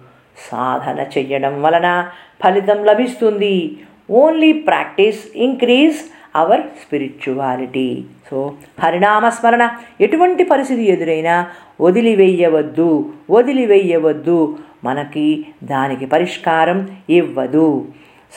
సాధన 0.52 1.00
చెయ్యడం 1.18 1.62
వలన 1.62 2.10
ఫలితం 2.44 2.86
లభిస్తుంది. 2.86 3.78
Only 4.12 4.54
practice 4.54 5.28
increase 5.36 5.98
our 6.36 6.62
spirituality 6.62 8.06
so 8.32 8.54
హరినామస్మరణ. 8.80 9.70
ఎటువంటి 10.02 10.44
పరిస్థితి 10.44 10.84
ఎదురైనా 10.92 11.48
వదిలివేయవద్దు 11.82 13.14
వదిలివేయవద్దు. 13.30 14.58
మనకి 14.84 15.46
దానికి 15.64 16.06
పరిష్కారం 16.06 16.90
ఇవ్వదు. 17.10 17.88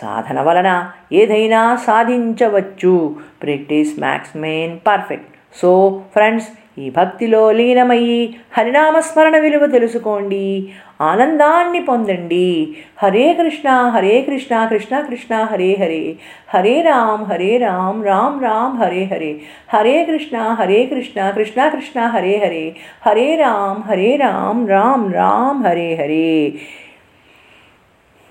సాధన 0.00 0.40
వలన 0.40 0.90
ఏదైనా 1.12 1.76
సాధించవచ్చు. 1.76 3.16
Practice 3.42 4.00
makes 4.00 4.36
man 4.36 4.78
perfect 4.86 5.34
so 5.54 6.02
friends 6.12 6.48
ఈ 6.78 6.90
భక్తిలో 6.90 7.52
లీనమయ్యి 7.52 8.36
హరినామస్మరణ 8.58 9.38
విలువ 9.38 9.66
తెలుసుకోండి. 9.66 10.72
ఆనందాన్ని 11.02 11.84
పొందండి. 11.84 12.76
హరే 13.02 13.34
కృష్ణ 13.34 13.70
హరే 13.70 14.22
కృష్ణ 14.22 14.66
కృష్ణ 14.66 15.00
కృష్ణ 15.00 15.42
హరే 15.42 15.74
హరే. 15.74 16.16
హరే 16.48 16.82
రామ్ 16.82 17.24
హరే 17.24 17.56
రామ్ 17.56 18.04
రామ్ 18.04 18.42
రామ్ 18.42 18.76
హరే 18.78 19.04
హరే. 19.04 19.40
హరే 19.68 20.04
కృష్ణ 20.04 20.38
హరే 20.38 20.86
కృష్ణ 20.86 21.30
కృష్ణ 21.30 21.68
కృష్ణ 21.68 22.00
హరే 22.00 22.36
హరే. 22.36 22.76
హరే 23.06 23.36
రామ్ 23.36 23.82
హరే 23.82 24.16
రామ్ 24.16 24.68
రామ్ 24.68 25.14
రామ్ 25.14 25.64
హరే 25.64 25.94
హరే. 25.94 26.52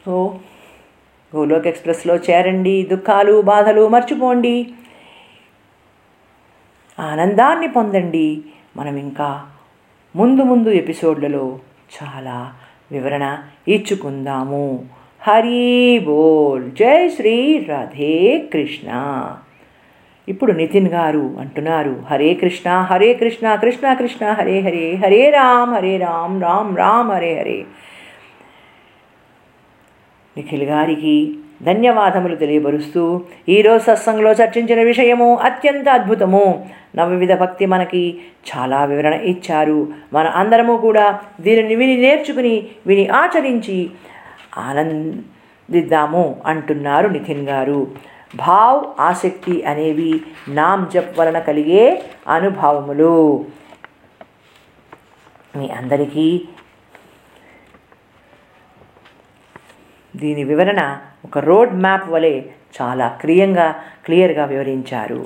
సో 0.05 0.35
గోలోక్ 1.35 1.67
ఎక్స్ప్రెస్లో 1.67 2.15
చేరండి. 2.15 2.83
దుఃఖాలు 2.83 3.41
బాధలు 3.41 3.87
మర్చిపోండి. 3.87 4.71
ఆనందాన్ని 6.99 7.67
పొందండి. 7.67 8.41
మనం 8.77 8.95
ఇంకా 8.97 9.47
ముందు 10.15 10.41
ముందు 10.41 10.69
ఎపిసోడ్లలో 10.69 11.59
చాలా 12.03 12.53
వివరణ 12.91 13.43
ఇచ్చుకుందాము. 13.67 14.85
హరి 15.21 15.99
బోల్. 15.99 16.71
జై 16.71 17.09
శ్రీ 17.09 17.65
రాధే 17.69 18.37
కృష్ణ. 18.53 18.89
ఇప్పుడు 20.27 20.51
నితిన్ 20.51 20.87
గారు 20.87 21.35
అంటున్నారు 21.39 22.03
హరే 22.07 22.33
కృష్ణ 22.33 22.69
హరే 22.69 23.13
కృష్ణ 23.13 23.55
కృష్ణ 23.55 23.93
కృష్ణ 23.93 24.31
హరే 24.31 24.59
హరే 24.59 24.95
హరే 24.95 25.29
రామ్ 25.29 25.71
హరే 25.73 25.97
రామ్ 25.97 26.43
రామ్ 26.43 26.77
రామ్ 26.77 27.11
హరే 27.11 27.39
హరే. 27.39 27.65
నిఖిల్ 30.37 30.63
గారికి 30.63 31.37
ధన్యవాదములు 31.61 32.35
తెలియబరుస్తూ 32.35 33.21
ఈరోజు 33.49 33.83
సత్సంగంలో 33.83 34.31
చర్చించిన 34.31 34.81
విషయము 34.81 35.37
అత్యంత 35.37 35.89
అద్భుతము. 35.89 36.69
నవవిధ 36.95 37.33
భక్తి 37.33 37.65
మనకి 37.65 38.21
చాలా 38.49 38.85
వివరణ 38.85 39.13
ఇచ్చారు. 39.13 39.87
మన 40.13 40.27
అందరము 40.27 40.77
కూడా 40.77 41.19
దీనిని 41.41 41.75
విని 41.75 41.97
నేర్చుకుని 41.97 42.67
విని 42.87 43.07
ఆచరించి 43.07 43.89
ఆనందిద్దాము 44.57 46.41
అంటున్నారు 46.45 47.07
నితిన్ 47.07 47.47
గారు. 47.47 47.87
భావ్ 48.35 49.01
ఆసక్తి 49.01 49.63
అనేవి 49.63 50.21
నామ్ 50.47 50.91
జప్ 50.91 51.19
వలన 51.19 51.39
కలిగే 51.39 52.03
అనుభవములు. 52.27 53.45
మీ 55.55 55.69
అందరికీ 55.69 56.41
దీని 60.15 60.43
వివరణ 60.43 60.97
ఒక 61.25 61.37
రోడ్ 61.37 61.73
మ్యాప్ 61.81 62.07
వలె 62.09 62.33
చాలా 62.81 63.07
క్రియంగా 63.21 63.67
క్లియర్గా 64.05 64.45
వివరించారు. 64.45 65.21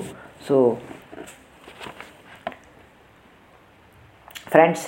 సో 0.48 0.56
ఫ్రెండ్స్ 4.50 4.86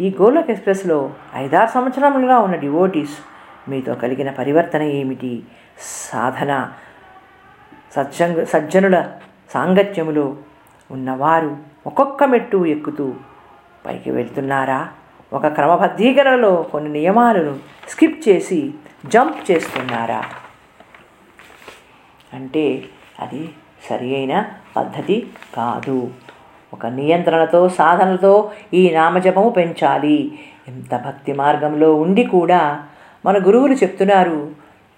ఈ 0.00 0.16
గోలోక్ 0.20 0.50
ఎక్స్ప్రెస్లో 0.50 1.14
ఐదారు 1.34 1.70
సంవత్సరములుగా 1.70 2.38
ఉన్న 2.38 2.56
డివోటీస్ 2.56 3.16
మీతో 3.70 3.94
కలిగిన 3.94 4.30
పరివర్తన 4.30 4.82
ఏమిటి? 4.82 5.42
సాధన 5.80 6.72
సజ్జంగ 7.94 8.44
సజ్జనుల 8.44 8.96
సాంగత్యములో 9.54 10.36
ఉన్నవారు 10.90 11.56
ఒక్కొక్క 11.86 12.24
మెట్టు 12.24 12.58
ఎక్కుతూ 12.66 13.14
పైకి 13.86 14.10
వెళ్తున్నారా? 14.10 14.92
ఒక 15.32 15.46
క్రమబద్ధీకరణలో 15.46 16.62
కొన్ని 16.62 16.92
నియమాలను 16.92 17.56
స్కిప్ 17.88 18.28
చేసి 18.28 18.74
జంప్ 19.06 19.50
చేస్తున్నారా? 19.50 20.24
అంటే 22.34 22.82
అది 23.20 23.50
సరి 23.90 24.16
అయిన 24.16 24.44
పద్ధతి 24.76 25.26
కాదు. 25.56 26.10
ఒక 26.72 26.86
నియంత్రణతో 26.86 27.68
సాధనతో 27.68 28.50
ఈ 28.74 28.90
నామజపము 28.90 29.50
పెంచాలి. 29.50 30.38
ఎంత 30.68 30.96
భక్తి 31.06 31.32
మార్గంలో 31.32 31.94
ఉండి 31.94 32.24
కూడా 32.24 32.84
మన 33.26 33.38
గురువులు 33.38 33.74
చెప్తున్నారు 33.74 34.50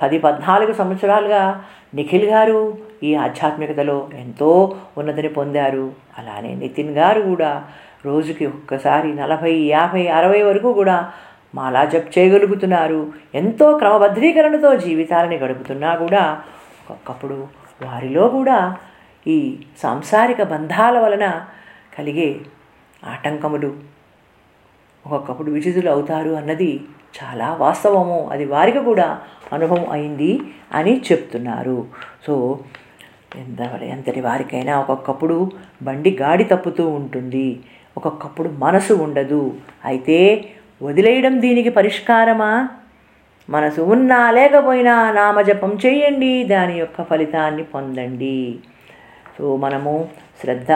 పది 0.03 0.19
పద్నాలుగు 0.19 0.73
సంవత్సరాలుగా 0.73 1.65
నిఖిల్ 1.95 2.25
గారు 2.25 2.79
ఈ 3.03 3.15
ఆధ్యాత్మికతలో 3.15 4.09
ఎంతో 4.15 4.77
ఉన్నతిని 4.99 5.29
పొందారు. 5.29 5.93
అలానే 6.19 6.55
నితిన్ 6.55 6.97
గారు 6.97 7.21
కూడా 7.23 7.65
రోజుకి 8.07 8.47
ఒక్కసారి 8.47 9.15
నలభై 9.15 9.53
యాభై 9.53 10.07
అరవై 10.09 10.43
వరకు 10.43 10.73
కూడా 10.73 11.13
మాలా 11.55 11.85
జప్ 11.85 12.19
చేయగలుగుతున్నారు. 12.19 13.13
ఎంతో 13.35 13.79
క్రమబద్ధీకరణతో 13.79 14.77
జీవితాలని 14.77 15.37
గడుపుతున్నా 15.37 15.95
కూడా 15.95 16.43
ఒక్కొక్కప్పుడు 16.91 17.47
వారిలో 17.83 18.29
కూడా 18.29 18.77
ఈ 19.27 19.57
సాంసారిక 19.79 20.43
బంధాల 20.43 20.99
వలన 20.99 21.47
కలిగే 21.99 22.41
ఆటంకములు 23.05 23.77
ఒక్కొక్కప్పుడు 25.07 25.51
విచితులు 25.51 25.91
అవుతారు 25.91 26.31
అన్నది 26.31 26.85
చాలా 27.19 27.55
వాస్తవము. 27.55 28.29
అది 28.33 28.45
వారికి 28.45 28.79
కూడా 28.79 29.21
అనుభవం 29.53 29.91
అయింది 29.91 30.41
అని 30.73 31.01
చెప్తున్నారు. 31.13 31.87
సో 32.27 32.59
ఎంత 33.37 33.61
ఎంతటి 33.83 34.21
వారికైనా 34.21 34.81
ఒక్కొక్కప్పుడు 34.81 35.51
బండి 35.83 36.19
గాడి 36.21 36.45
తప్పుతూ 36.45 36.89
ఉంటుంది. 36.89 37.61
ఒక్కొక్కప్పుడు 37.99 38.49
మనసు 38.49 38.95
ఉండదు. 38.95 39.55
అయితే 39.85 40.45
వదిలేయడం 40.83 41.41
దీనికి 41.41 41.69
పరిష్కారమా? 41.69 42.69
మనసు 43.51 43.81
ఉన్నా 43.81 44.31
లేకపోయినా 44.31 45.13
నామజపం 45.13 45.79
చేయండి. 45.87 46.45
దాని 46.45 46.79
యొక్క 46.79 47.03
ఫలితాన్ని 47.03 47.63
పొందండి. 47.63 48.59
సో 49.39 49.57
మనము 49.57 50.09
శ్రద్ధ 50.41 50.73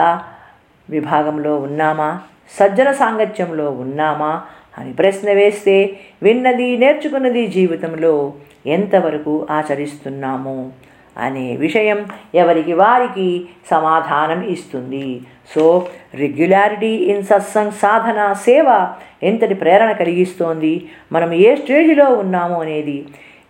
విభాగంలో 0.89 1.57
ఉన్నామా? 1.57 2.21
సజ్జన 2.49 2.91
సాంగత్యంలో 2.91 3.71
ఉన్నామా? 3.71 4.41
అని 4.77 4.93
ప్రశ్న 4.93 5.31
వేస్తే 5.31 5.99
విన్నది 6.23 6.77
నేర్చుకున్నది 6.77 7.47
జీవితంలో 7.47 8.33
ఎంతవరకు 8.65 9.47
ఆచరిస్తున్నాము? 9.51 10.71
అనే 11.17 11.55
విషయం 11.55 12.05
ఎవరికి 12.35 12.73
వారికి 12.73 13.45
సమాధానం 13.71 14.41
ఇస్తుంది. 14.41 15.21
So 15.47 15.87
regularity 16.15 16.87
in 16.87 17.23
satsang 17.23 17.71
sadhana 17.71 18.33
seva 18.33 18.87
ఎంతటి 19.23 19.53
ప్రేరణ 19.53 19.91
కలిగిస్తోంది 19.91 20.85
మనం 21.11 21.33
ఏ 21.33 21.55
స్టేజ్లో 21.55 22.05
ఉన్నాము 22.05 22.61
అనేది 22.61 23.05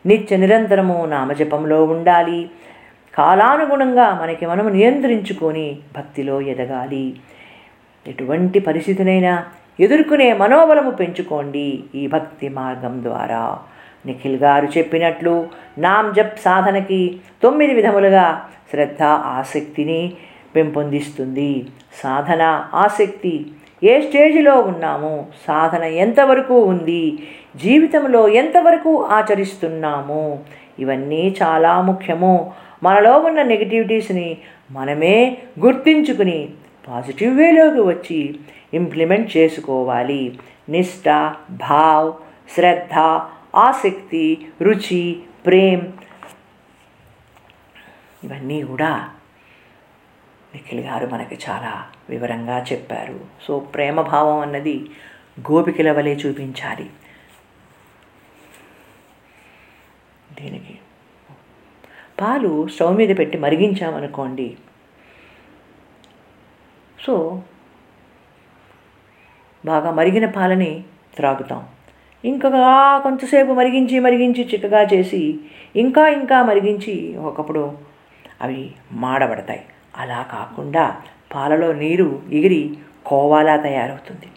నిత్య 0.05 0.37
నిరంతరము 0.37 1.05
నామజపంలో 1.05 1.83
ఉండాలి. 1.83 2.49
కాలానుగుణంగా 3.17 4.19
మనకి 4.21 4.45
మనం 4.45 4.67
నియంత్రించుకొని 4.73 5.77
భక్తిలో 5.97 6.41
ఎదగాలి. 6.41 7.15
ఎటువంటి 8.07 8.59
పరిస్థితినైనా 8.59 9.43
ఎదుర్కొనే 9.79 10.33
మనోబలము 10.33 10.91
పెంచుకోండి 10.91 11.83
ఈ 11.95 12.07
భక్తి 12.07 12.49
మార్గం 12.49 13.03
ద్వారా. 13.03 13.57
నిఖిల్ 14.05 14.35
గారు 14.35 14.67
చెప్పినట్లు 14.77 15.47
నామ్ 15.77 16.15
జప్ 16.15 16.39
సాధనకి 16.39 17.19
తొమ్మిది 17.43 17.73
విధములుగా 17.73 18.41
శ్రద్ధ 18.71 19.03
ఆసక్తిని 19.03 20.13
పెంపొందిస్తుంది. 20.55 21.67
సాధన 22.03 22.65
ఆసక్తి. 22.73 23.45
ఏ 23.83 24.01
స్టేజిలో 24.01 24.61
ఉన్నాము 24.61 25.27
సాధన 25.47 25.83
ఎంతవరకు 25.83 26.61
ఉంది 26.61 27.27
జీవితంలో 27.55 28.27
ఎంతవరకు 28.27 29.03
ఆచరిస్తున్నాము 29.03 30.43
ఇవన్నీ 30.79 31.35
చాలా 31.43 31.81
ముఖ్యము. 31.81 32.51
మనలో 32.83 33.17
ఉన్న 33.17 33.41
నెగిటివిటీస్ని 33.41 34.37
మనమే 34.71 35.37
గుర్తించుకుని 35.59 36.49
పాజిటివ్ 36.87 37.37
వేలోకి 37.37 37.79
వచ్చి 37.79 38.35
ఇంప్లిమెంట్ 38.73 39.37
చేసుకోవాలి. 39.37 40.39
నిష్ట 40.69 41.33
భావ్ 41.51 42.13
శ్రద్ధ 42.55 42.93
ఆసక్తి 43.55 44.47
రుచి 44.61 45.19
ప్రేమ్. 45.45 45.81
ఇవన్నీ 48.23 48.61
కూడా 48.61 49.09
నిఖిల్ 50.53 50.79
గారు 50.79 51.07
మనకి 51.07 51.39
చాలా 51.49 51.85
వివరంగా 52.09 52.65
చెప్పారు. 52.71 53.19
సో 53.43 53.59
ప్రేమ 53.59 54.01
భావం 54.01 54.39
అన్నది 54.39 54.89
గోపికల 55.51 55.91
వలె 55.91 56.15
చూపించాలి. 56.15 56.89
దీనికి. 60.41 60.79
పాలు 62.21 62.67
స్టవ్ 62.67 62.97
మీద 62.97 63.17
పెట్టి 63.17 63.37
మరిగించామనుకోండి. 63.37 64.57
సో 67.01 67.43
బాగా 69.65 69.91
మరిగిన 69.91 70.25
పాలని 70.29 70.83
త్రాగుతాం. 71.15 71.67
ఇంకా 72.25 72.49
కొంతసేపు 73.03 73.51
మరిగించి 73.51 73.99
మరిగించి 73.99 74.45
చిక్కగా 74.45 74.81
చేసి 74.81 75.39
ఇంకా 75.75 76.07
ఇంకా 76.07 76.43
మరిగించి 76.43 77.17
ఒకప్పుడు 77.17 77.77
అవి 78.41 78.71
మాడబడతాయి. 78.91 79.65
అలా 79.97 80.21
కాకుండా 80.21 81.01
పాలలో 81.35 81.73
నీరు 81.73 82.21
ఎగిరి 82.31 82.77
కోవాలా 83.05 83.55
తయారవుతుంది. 83.55 84.27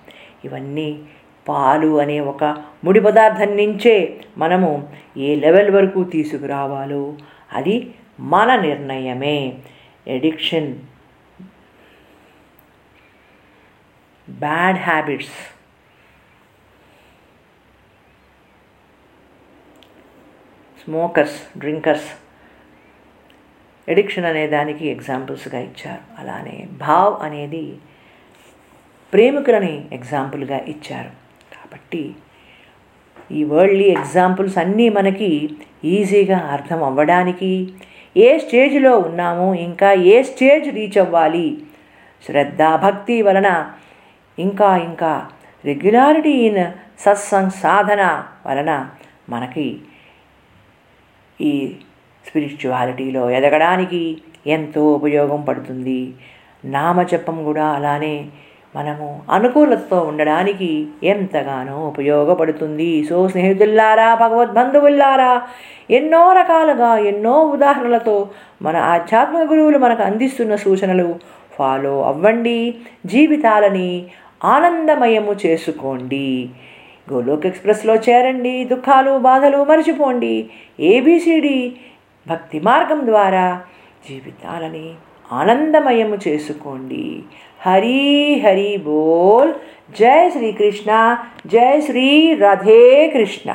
ఇవన్నీ 0.45 1.03
పాలు 1.49 2.01
అనే 2.01 2.21
ఒక 2.21 2.45
ముడి 2.85 3.01
పదార్థం 3.01 3.57
నుంచే 3.57 4.21
మనము 4.39 4.93
ఏ 5.17 5.35
లెవెల్ 5.35 5.71
వరకు 5.71 6.05
తీసుకురావాలో 6.05 7.17
అది 7.53 7.95
మన 8.21 8.61
నిర్ణయమే. 8.61 9.59
Addiction 10.07 10.75
bad 14.31 14.79
habits 14.79 15.37
smokers 20.85 21.59
drinkers 21.59 22.26
addiction 23.89 24.25
అనే 24.25 24.47
దానికి 24.47 24.89
ఎగ్జాంపుల్స్గా 24.89 25.59
ఇచ్చారు. 25.59 26.03
అలానే 26.19 26.67
భావ్ 26.73 27.15
అనేది 27.23 27.65
ప్రేమికులని 29.13 29.75
ఎగ్జాంపుల్గా 29.93 30.59
ఇచ్చారు. 30.73 31.11
కాబట్టి 31.55 32.15
ఈ 33.33 33.45
వరల్డ్లీ 33.45 33.89
ఎగ్జాంపుల్స్ 33.89 34.59
అన్నీ 34.59 34.89
మనకి 34.89 35.31
ఈజీగా 35.85 36.39
అర్థం 36.39 36.85
అవ్వడానికి 36.85 37.53
ఏ 38.17 38.39
స్టేజ్లో 38.39 38.99
ఉన్నాము 38.99 39.55
ఇంకా 39.55 39.93
ఏ 39.93 40.23
స్టేజ్ 40.23 40.75
రీచ్ 40.75 40.99
అవ్వాలి? 40.99 41.49
శ్రద్ధ 42.27 42.63
భక్తి 42.63 43.23
వలన 43.23 43.49
ఇంకా 44.39 44.77
ఇంకా 44.77 45.29
రెగ్యులారిటీ 45.65 46.35
ఇన్ 46.49 46.65
సత్సంగ్ 46.99 47.51
సాధన 47.51 48.03
వలన 48.47 48.91
మనకి 49.29 49.81
ఈ 51.41 51.53
స్పిరిచువాలిటీలో 52.29 53.31
ఎదగడానికి 53.31 54.19
ఎంతో 54.47 54.93
ఉపయోగం 54.93 55.41
పడుతుంది. 55.41 56.13
నామజపం 56.65 57.45
కూడా 57.45 57.67
అలానే 57.67 58.27
మనము 58.77 59.23
అనుకూలతతో 59.31 60.01
ఉండడానికి 60.01 60.87
ఎంతగానో 61.05 61.87
ఉపయోగపడుతుంది. 61.87 63.05
సో 63.05 63.29
స్నేహితుల్లారా 63.29 64.15
భగవద్బంధువుల్లారా 64.15 65.43
ఎన్నో 65.91 66.33
రకాలుగా 66.33 66.99
ఎన్నో 66.99 67.41
ఉదాహరణలతో 67.41 68.29
మన 68.63 68.77
ఆధ్యాత్మిక 68.77 69.53
గురువులు 69.53 69.79
మనకు 69.79 70.03
అందిస్తున్న 70.03 70.57
సూచనలు 70.57 71.15
ఫాలో 71.53 72.03
అవ్వండి. 72.03 72.75
జీవితాలని 73.07 74.07
ఆనందమయము 74.45 75.37
చేసుకోండి. 75.47 76.49
గోలోక్ 77.13 77.47
ఎక్స్ప్రెస్లో 77.47 77.95
చేరండి. 77.95 78.65
దుఃఖాలు 78.65 79.19
బాధలు 79.19 79.65
మర్చిపోండి. 79.65 80.51
ఏబిసిడి 80.81 81.77
భక్తి 82.29 82.61
మార్గం 82.61 83.07
ద్వారా 83.07 83.65
జీవితాలని 84.09 84.95
ఆనందమయము 85.33 86.19
చేసుకోండి. 86.29 87.23
హరి 87.67 88.41
హరి 88.41 88.77
బోల్. 88.77 89.53
జై 89.99 90.31
శ్రీకృష్ణ. 90.31 91.19
జై 91.47 91.81
శ్రీ 91.81 92.35
రాధే 92.35 93.11
కృష్ణ. 93.15 93.55